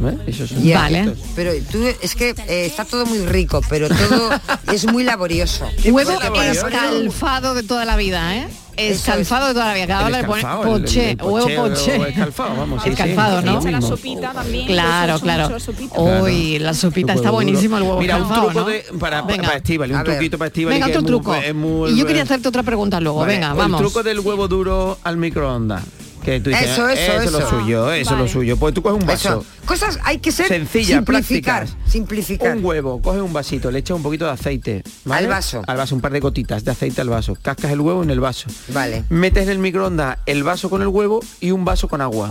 [0.00, 0.14] ¿Ves?
[0.26, 1.18] Esos son Ya, truquitos.
[1.34, 4.30] Pero tú, es que eh, está todo muy rico, pero todo
[4.72, 5.66] es muy laborioso.
[5.84, 8.48] Huevo escalfado de toda la vida, ¿eh?
[8.76, 9.86] Escalfado de toda la vida.
[9.88, 12.92] Cada El hora le pone escalfado, el- poché, el huevo poché escalfado, vamos, sí, sí,
[12.92, 13.60] Escalfado, es ¿no?
[13.72, 14.66] La sopita también.
[14.68, 15.42] Claro, claro.
[15.44, 16.00] mucho la sopita.
[16.00, 18.66] Uy, la sopita está buenísimo el huevo Mira, un escalfado, truco ¿no?
[18.68, 19.42] de, para, Venga.
[19.42, 21.34] para Estíbaliz, un truquito para Estíbaliz Venga, otro es muy- truco.
[21.34, 23.18] es muy- y yo quería hacerte otra pregunta luego.
[23.18, 23.80] Vale, Venga, el vamos.
[23.80, 25.82] truco del huevo duro al microondas.
[26.28, 27.48] Que tú dices, Eso, eso, es lo eso.
[27.48, 28.28] suyo, eso es lo Vale.
[28.28, 28.56] suyo.
[28.58, 29.28] Pues tú coges un vaso.
[29.28, 29.44] Eso.
[29.64, 31.90] Cosas hay que ser Sencilla, simplificar, prácticas.
[31.90, 32.54] simplificar.
[32.58, 34.82] Un huevo, coges un vasito, le echas un poquito de aceite.
[35.06, 35.24] ¿vale?
[35.24, 35.62] Al vaso.
[35.66, 37.34] Al vaso, un par de gotitas de aceite al vaso.
[37.40, 38.50] Cascas el huevo en el vaso.
[38.74, 39.04] Vale.
[39.08, 42.30] Metes en el microondas el vaso con el huevo y un vaso con agua.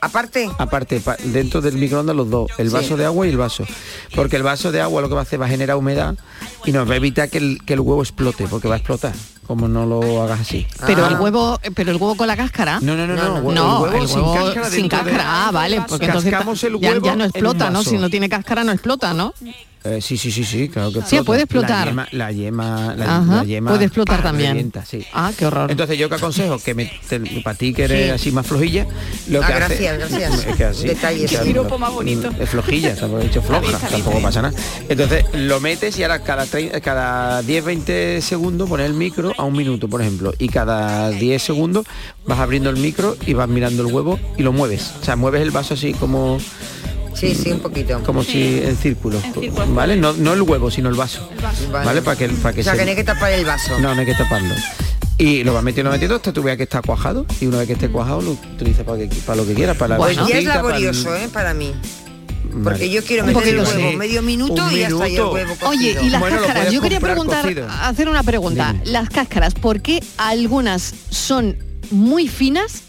[0.00, 0.50] Aparte.
[0.58, 2.74] Aparte, pa- dentro del microondas los dos, el Sí.
[2.74, 3.64] vaso de agua y el vaso.
[4.16, 6.16] Porque el vaso de agua lo que va a hacer va a generar humedad
[6.64, 9.12] y nos va a evitar que el, que el huevo explote, porque va a explotar,
[9.50, 10.64] como no lo hagas así.
[10.86, 11.08] Pero Ah.
[11.08, 12.78] el huevo, pero el huevo con la cáscara.
[12.80, 15.24] No, no, no, no, huevo- no, el huevo el sin cáscara sin de-.
[15.26, 16.32] Ah, vale, porque entonces
[16.62, 17.82] el ya, huevo ya no explota, ¿no?
[17.82, 19.34] Si no tiene cáscara no explota, ¿no?
[19.82, 21.86] Eh, sí, sí, sí, sí, claro que Sí, puede explotar.
[21.86, 24.50] La yema, la yema, la, Ajá, la yema puede explotar también.
[24.50, 25.06] revienta, sí.
[25.14, 25.70] Ah, qué horror.
[25.70, 28.10] Entonces yo que aconsejo que me, te- para ti que eres Sí.
[28.10, 28.86] así más flojilla,
[29.28, 30.44] lo Ah, que gracias, hace, gracias.
[30.46, 31.30] es que así, Detalles.
[31.30, 32.30] que Qué piropo más bonito.
[32.38, 34.54] Es flojilla, tampoco he dicho floja, tampoco pasa nada.
[34.86, 39.44] Entonces lo metes y ahora cada trein- cada 10, 20 segundos pones el micro a
[39.44, 41.86] un minuto, por ejemplo, y cada 10 segundos
[42.26, 44.92] vas abriendo el micro y vas mirando el huevo y lo mueves.
[45.00, 46.38] O sea, mueves el vaso así como
[47.14, 48.02] Sí, sí, un poquito.
[48.04, 49.20] como si en círculo,
[49.68, 49.96] ¿vale?
[49.96, 51.28] No, no el huevo, sino el vaso.
[51.70, 51.86] Vale.
[51.86, 52.02] ¿Vale?
[52.02, 53.78] Para que, para que o sea, se- que no hay que tapar el vaso.
[53.80, 54.54] no, no hay que taparlo.
[55.18, 57.74] Y lo vas metiendo, metiendo hasta tú veas que está cuajado y una vez que
[57.74, 60.28] esté cuajado lo utiliza para, que, para lo que quieras, para la Pues ya es
[60.28, 61.28] sopita, para el- laborioso, ¿eh?
[61.30, 61.74] Para mí.
[62.52, 62.64] Vale.
[62.64, 63.96] Porque yo quiero Un meter el huevo sí.
[63.96, 65.68] medio minuto Un y ya está ahí el huevo cocido.
[65.68, 67.68] Oye, y las Bueno, lo cáscaras, yo quería preguntar, cocido.
[67.68, 68.74] hacer una pregunta.
[68.84, 71.56] Las cáscaras, ¿por qué algunas son
[71.90, 72.82] muy finas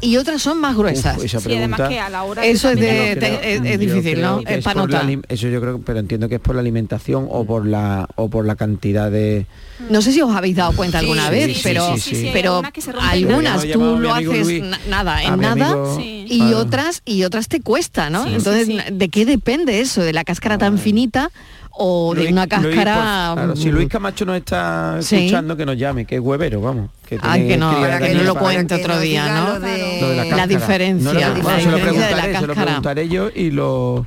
[0.00, 1.16] y otras son más gruesas?
[1.18, 4.40] Uf, esa Sí, además que a la hora Eso es, de, te- difícil, ¿no?
[4.40, 5.18] Es es para la notar.
[5.28, 8.44] eso yo creo, pero entiendo que es por la alimentación o por la o por
[8.46, 9.46] la cantidad de
[9.90, 12.30] No sé si os habéis dado cuenta alguna Sí, vez, sí, pero, sí, sí, sí.
[12.32, 12.62] pero
[13.00, 16.58] algunas tú lo haces Luis, nada, en nada amigo- y Claro.
[16.58, 18.26] otras y otras te cuesta, ¿no?
[18.26, 18.78] Entonces, sí.
[18.92, 20.02] ¿de qué depende eso?
[20.02, 21.30] ¿De la cáscara tan finita
[21.72, 23.32] o de Luis- una Luis, cáscara?
[23.34, 25.16] claro, si Luis Camacho nos está Sí.
[25.16, 26.90] escuchando que nos llame, que es huevero, vamos.
[27.08, 29.48] Que Ay, que no, cría para que de no lo cuente otro día, ¿no?
[29.54, 32.22] lo de- Lo de la diferencia, No, lo- la bueno, se lo diferencia de la
[32.22, 32.64] preguntaré, se lo cáscara.
[32.66, 34.06] preguntaré yo y lo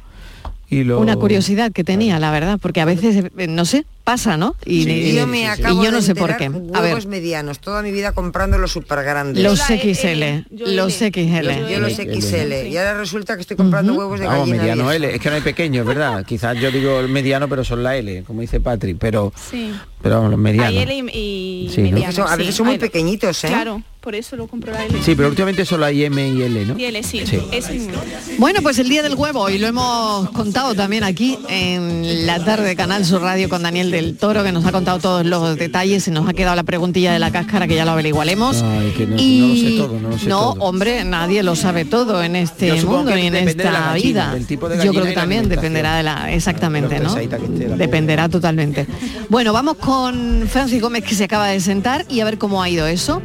[0.70, 4.36] y lo Una curiosidad que tenía, la verdad, porque a veces, eh, no sé, pasa,
[4.36, 4.56] ¿no?
[4.66, 6.46] Y, Sí, y- yo me y acabo yo no de sé por qué.
[6.46, 6.50] A
[6.82, 9.42] ver, Huevos medianos, toda mi vida comprando los super grandes.
[9.44, 10.94] los XL, los.
[10.94, 11.70] XL.
[11.70, 11.94] Yo los.
[11.94, 12.68] XL.
[12.68, 14.64] Y ahora resulta que estoy comprando huevos de Vamos, gallina.
[14.64, 14.92] mediano.
[14.92, 16.26] L, es que no hay pequeños, ¿verdad?
[16.28, 19.72] Quizás yo digo el mediano, pero son la L, como dice Patrick, pero Sí.
[20.02, 20.70] pero vamos, los medianos.
[20.70, 21.92] Hay L y, y Sí, ¿no?
[21.92, 22.58] mediano, Son- a veces sí.
[22.58, 23.48] son muy pequeñitos, ¿eh?
[23.48, 24.98] Claro, por eso lo compro la L.
[25.04, 26.78] Sí, pero últimamente solo hay M y L, ¿no?
[26.78, 27.22] Y L, sí.
[27.22, 27.92] Mismo.
[28.40, 32.68] Bueno, pues el día del huevo, y lo hemos contado también aquí en la tarde
[32.68, 36.08] de Canal Sur Radio con Daniel del Toro, que nos ha contado todos los detalles
[36.08, 38.62] y nos ha quedado la preguntilla de la cáscara que ya lo averiguaremos.
[38.64, 40.56] Ay, que no, y no lo sé todo, no lo sé todo.
[40.60, 44.10] hombre, nadie lo sabe todo en este mundo y en depende de la esta gallina,
[44.10, 44.34] vida.
[44.34, 47.16] del tipo de Yo creo que también dependerá de la exactamente, ¿no?
[47.16, 48.88] la Dependerá totalmente.
[49.30, 52.70] Bueno, vamos con Francis Gómez que se acaba de sentar y a ver cómo ha
[52.70, 53.22] ido eso.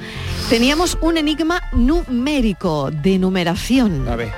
[0.67, 4.09] Teníamos un enigma numérico de numeración.
[4.09, 4.33] A ver,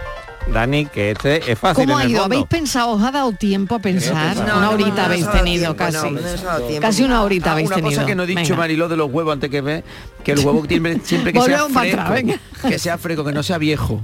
[0.53, 2.22] Dani, que este es fácil ¿Cómo ha ido?
[2.22, 2.91] ¿Habéis pensado?
[2.91, 4.37] ¿Os ha dado tiempo a pensar?
[4.37, 6.79] No, una no, no, horita no habéis tenido tiempo, casi.
[6.81, 7.93] Casi una horita Ah, habéis una tenido.
[7.93, 8.57] cosa que no he dicho Venga.
[8.57, 9.85] Mariló de los huevos antes que ve
[10.22, 12.22] que el huevo siempre, siempre que sea fresco, atrás,
[12.68, 14.03] que sea fresco, que no sea viejo.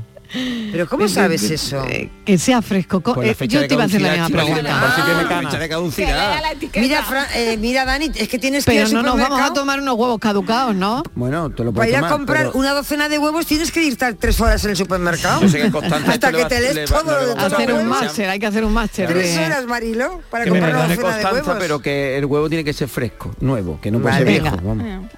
[0.72, 1.84] Pero ¿cómo sabes eso?
[1.88, 3.02] Eh, que sea fresco.
[3.22, 4.60] Eh, yo te iba a hacer la misma pregunta.
[4.60, 5.48] chica, por si tiene Ah, cana.
[5.50, 6.42] Fecha de caducidad.
[6.76, 9.40] Mira, Fran- eh, mira, Dani, es que tienes que ir Pero al no nos vamos
[9.40, 11.02] a tomar unos huevos caducados, ¿no?
[11.14, 13.70] Bueno, te lo Para puedes ir a tomar, comprar pero- una docena de huevos tienes
[13.70, 15.40] que estar tres horas en el supermercado.
[15.42, 18.46] Yo sé que Constanza Hasta que te le lees todo Hacer un máster, hay que
[18.46, 19.08] hacer un máster.
[19.08, 21.56] Tres horas, Marilo, para que comprar una docena de huevos.
[21.58, 24.32] pero que el huevo tiene que ser fresco, nuevo, que no puede Vale.
[24.32, 24.56] ser viejo.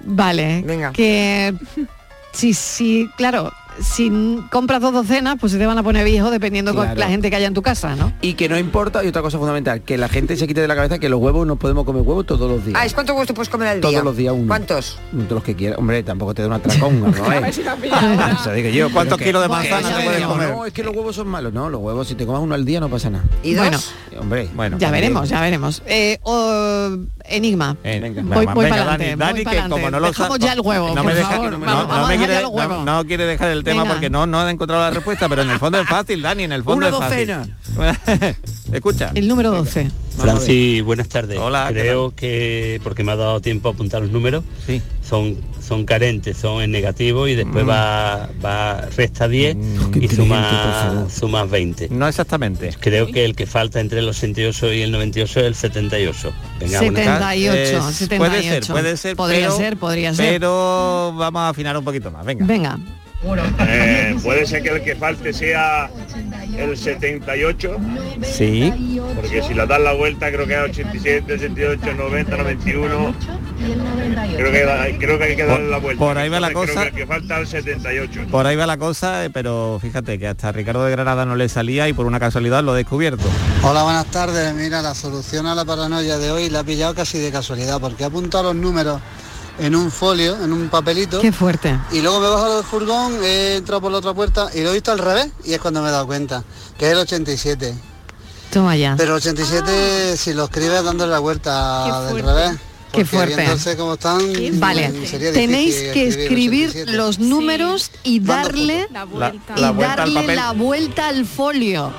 [0.03, 0.91] Vale, Venga.
[0.91, 1.53] que
[2.33, 6.73] si, si, claro, si compras dos docenas, pues se te van a poner viejos dependiendo
[6.73, 6.99] con Claro.
[6.99, 8.11] la gente que haya en tu casa, ¿no?
[8.21, 10.75] Y que no importa, y otra cosa fundamental, que la gente se quite de la
[10.75, 12.79] cabeza que los huevos no podemos comer huevos todos los días.
[12.81, 13.89] Ah, ¿es cuántos huevos te puedes comer al día?
[13.91, 14.47] Todos los días uno.
[14.47, 14.97] ¿Cuántos?
[15.11, 15.77] Todos los que quieras.
[15.79, 17.07] Hombre, tampoco te da una tracón, ¿no?
[17.33, 17.51] Eh?
[18.41, 18.91] Eso digo yo.
[18.91, 20.49] ¿Cuántos kilos de manzana te puedes comer?
[20.49, 21.53] No, es que los huevos son malos.
[21.53, 23.25] No, los huevos, si te comas uno al día no pasa nada.
[23.43, 23.77] ¿Y Bueno,
[24.19, 24.77] Hombre, bueno.
[24.79, 25.81] ya veremos, ya veremos.
[25.85, 26.19] Eh,
[27.25, 27.75] enigma.
[27.83, 29.15] Eh, voy venga, voy venga, para Dani.
[29.15, 31.51] Dani, que como no lo Dejamos ya el huevo, no por me deja- favor.
[31.51, 32.41] no, Vamos, no me quiere,
[32.85, 33.93] no quiere dejar el tema Venga.
[33.95, 36.51] porque no, no ha encontrado la respuesta, pero en el fondo es fácil, Dani, en
[36.51, 38.35] el fondo Una es fácil.
[38.73, 39.11] Escucha.
[39.13, 39.89] El número 12.
[40.17, 41.37] Francis, buenas tardes.
[41.37, 44.43] Hola, ¿qué Creo que, porque me ha dado tiempo a apuntar los números,
[45.07, 47.69] son, son carentes, son en negativo y después Mm.
[47.69, 51.89] va, va resta 10 y inteligente, por suma, suma 20.
[51.91, 52.71] No exactamente.
[52.79, 56.31] Creo que el que falta entre el 88 y el 98 es el 78.
[56.59, 57.39] Venga, buenas tardes.
[57.45, 58.17] 78, Es- 78.
[58.17, 59.15] Puede ser, puede ser.
[59.15, 60.29] Podría pero- ser, podría ser.
[60.33, 62.45] Pero vamos a afinar un poquito más, venga.
[62.45, 62.79] Venga.
[63.59, 65.89] Eh, puede ser que el que falte sea
[66.55, 67.77] el 78,
[68.21, 69.01] Sí.
[69.15, 73.15] porque si la das la vuelta creo que es 87, 88, 90, 91.
[74.37, 76.05] Creo que, creo que hay que darle Por- la vuelta.
[76.05, 76.89] por ahí va la Entonces, cosa.
[76.91, 78.21] Creo que el que falta el 78.
[78.29, 81.49] Por ahí va la cosa, eh, pero fíjate que hasta Ricardo de Granada no le
[81.49, 83.23] salía y por una casualidad lo he descubierto.
[83.63, 84.53] Hola, buenas tardes.
[84.53, 88.03] Mira, la solución a la paranoia de hoy la he pillado casi de casualidad, porque
[88.03, 89.01] he apuntado los números
[89.59, 91.19] en un folio, en un papelito.
[91.19, 91.77] Qué fuerte.
[91.91, 94.73] Y luego me bajo del furgón, he entrado por la otra puerta y lo he
[94.73, 96.43] visto al revés y es cuando me he dado cuenta,
[96.77, 97.73] que es el 87.
[98.51, 98.95] Toma ya.
[98.97, 102.51] Pero el 87 si lo escribes dándole la vuelta del revés.
[102.89, 103.45] Qué fuerte.
[103.77, 104.19] cómo están,
[104.53, 106.97] Vale, sería tenéis que escribir 87.
[106.97, 109.53] los números y darle La vuelta.
[109.57, 110.35] y La vuelta al darle papel.
[110.37, 111.91] la vuelta al folio.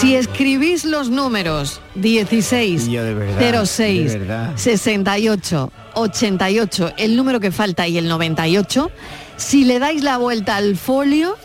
[0.00, 4.52] Si escribís los números 16, Y yo de verdad, 06, de verdad.
[4.56, 8.90] 68, 88, el número que falta y el 98,
[9.36, 11.36] si le dais la vuelta al folio,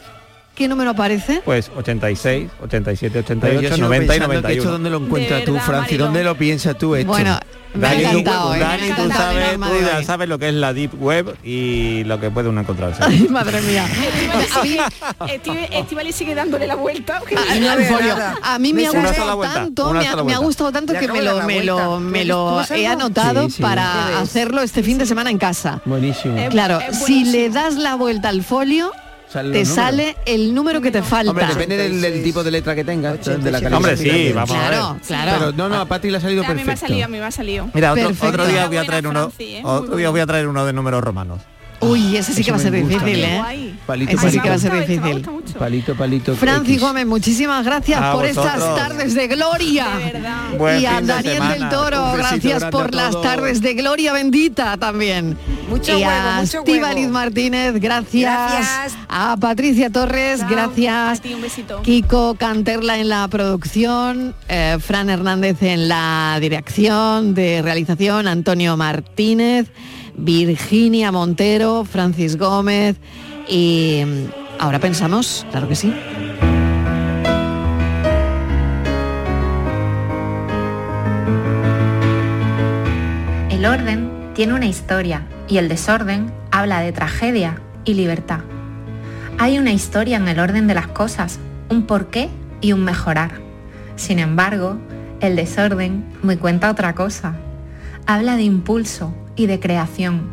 [0.61, 1.41] ¿qué número aparece?
[1.43, 4.61] Pues 86, 87, Pero yo 88, sigo 90 y pensando que 91.
[4.61, 5.97] ¿Esto dónde lo encuentras tú, Francis?
[5.97, 7.07] ¿Dónde lo piensas tú esto?
[7.07, 7.39] Bueno,
[7.73, 8.59] me ha Dani, tú- ¿eh?
[8.59, 12.19] Me ha tú sabes, tú ya sabes lo que es la deep web y lo
[12.19, 13.01] que puede uno encontrarse.
[13.03, 13.87] Ay, madre mía.
[15.71, 17.19] Estivali sigue dándole la vuelta.
[17.35, 18.15] Ah, no, en folio.
[18.43, 21.41] A mí me, ha gustado vuelta, tanto, me ha, me gustado tanto que me lo,
[21.41, 23.61] me lo, me ¿Tú lo he anotado Sí, sí.
[23.63, 25.81] para hacerlo este fin de semana en casa.
[25.85, 26.37] Buenísimo.
[26.49, 28.91] Claro, si le das la vuelta al folio,
[29.31, 31.31] Salen te sale el número que te falta.
[31.31, 33.73] Hombre, depende del, del tipo de letra que tengas, de la calidad.
[33.77, 34.67] Hombre, sí, vamos a ver.
[34.69, 35.31] Claro, claro.
[35.39, 36.87] Pero no, no, a Pati le ha salido A mí me ha perfecto.
[36.87, 37.69] salido, a mí me ha salido.
[37.73, 38.27] Mira, otro, Perfecto.
[38.27, 39.61] otro día voy a traer uno, Franci, ¿eh?
[39.63, 41.39] otro día voy a traer uno de números romanos.
[41.81, 43.37] Uy, ese sí que Eso va a ser gusta, difícil, ¿eh?
[43.39, 43.79] Guay.
[43.87, 44.43] Palito, Ese sí palito.
[44.43, 45.29] que va a ser difícil.
[45.57, 46.35] Palito, palito.
[46.35, 46.81] Francis X.
[46.81, 48.75] Gómez, muchísimas gracias A por estas vosotros.
[48.77, 49.87] tardes de gloria.
[50.57, 51.53] Buen y a fin de Daniel semana.
[51.55, 55.37] del Toro, gracias por las tardes de gloria bendita también.
[55.69, 57.09] Mucho y huevo, a mucho huevo.
[57.09, 58.31] Martínez, gracias.
[58.51, 58.97] Gracias.
[59.09, 60.49] A Patricia Torres, Chao.
[60.49, 61.19] gracias.
[61.19, 61.81] A ti un besito.
[61.81, 69.67] Kiko Canterla en la producción, eh, Fran Hernández en la dirección de realización, Antonio Martínez,
[70.15, 72.97] Virginia Montero, Francis Gómez
[73.47, 75.93] y mm, ahora pensamos, claro que sí.
[83.49, 88.39] El orden tiene una historia y el desorden habla de tragedia y libertad.
[89.37, 91.39] Hay una historia en el orden de las cosas,
[91.69, 93.31] un porqué y un mejorar.
[93.95, 94.77] Sin embargo,
[95.19, 97.35] el desorden me cuenta otra cosa.
[98.07, 100.29] Habla de impulso y de creación,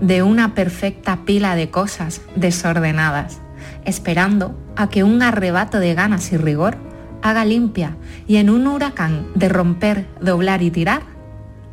[0.00, 3.40] de una perfecta pila de cosas desordenadas,
[3.84, 6.76] esperando a que un arrebato de ganas y rigor
[7.22, 7.96] haga limpia
[8.26, 11.02] y en un huracán de romper, doblar y tirar,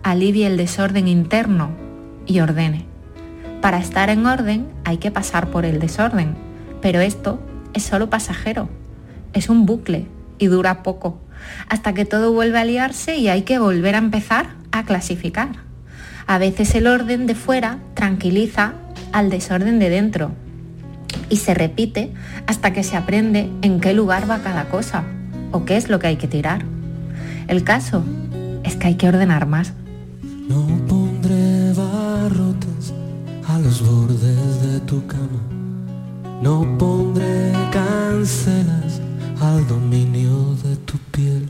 [0.04, 1.72] alivie el desorden interno
[2.26, 2.86] y ordene.
[3.62, 6.36] Para estar en orden hay que pasar por el desorden,
[6.82, 7.40] pero esto
[7.74, 8.70] es solo pasajero,
[9.34, 10.08] es un bucle
[10.38, 11.20] y dura poco,
[11.68, 15.69] hasta que todo vuelve a liarse y hay que volver a empezar a clasificar.
[16.30, 18.74] A veces el orden de fuera tranquiliza
[19.14, 20.30] al desorden de dentro
[21.28, 22.14] y se repite
[22.46, 25.06] hasta que se aprende en qué lugar va cada cosa
[25.52, 26.64] o qué es lo que hay que tirar.
[27.48, 28.04] El caso
[28.64, 29.74] es que hay que ordenar más.
[30.48, 32.94] No pondré barrotes
[33.48, 35.42] a los bordes de tu cama.
[36.44, 39.02] No pondré cancelas
[39.42, 41.50] al dominio de tu piel.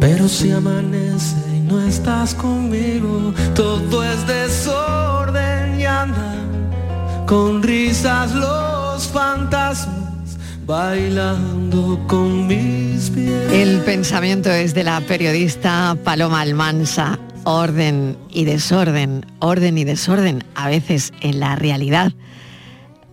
[0.00, 10.36] Pero si amanece no estás conmigo, todo es desorden y andan con risas los fantasmas
[10.66, 13.50] bailando con mis pies.
[13.52, 17.18] El pensamiento es de la periodista Paloma Almansa.
[17.44, 22.12] Orden y desorden, orden y desorden, a veces en la realidad.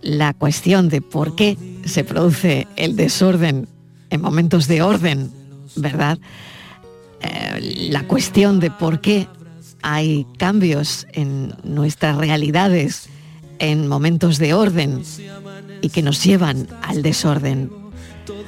[0.02, 1.56] La cuestión de por qué
[1.86, 3.68] se produce el desorden
[4.10, 5.32] en momentos de orden,
[5.76, 6.18] ¿verdad?
[7.22, 9.28] Eh, la cuestión de por qué
[9.82, 13.08] hay cambios en nuestras realidades
[13.58, 15.02] en momentos de orden
[15.82, 17.70] y que nos llevan al desorden.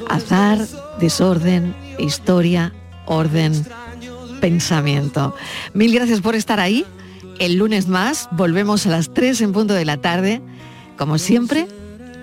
[0.09, 0.67] Azar,
[0.99, 2.73] desorden, historia,
[3.07, 3.53] orden,
[4.41, 5.35] pensamiento.
[5.75, 6.85] Mil gracias por estar ahí.
[7.39, 10.41] El lunes más volvemos a las 3 en punto de la tarde,
[10.97, 11.67] como siempre,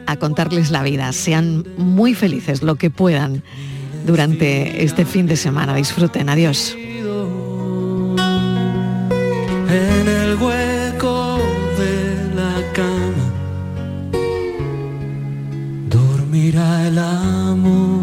[0.06, 1.12] a contarles la vida.
[1.14, 3.44] Sean muy felices lo que puedan
[4.06, 5.76] durante este fin de semana.
[5.76, 6.30] Disfruten.
[6.30, 6.76] Adiós.
[9.72, 11.38] En el hueco
[11.78, 13.28] de la cama
[15.90, 18.00] dormirá el amor.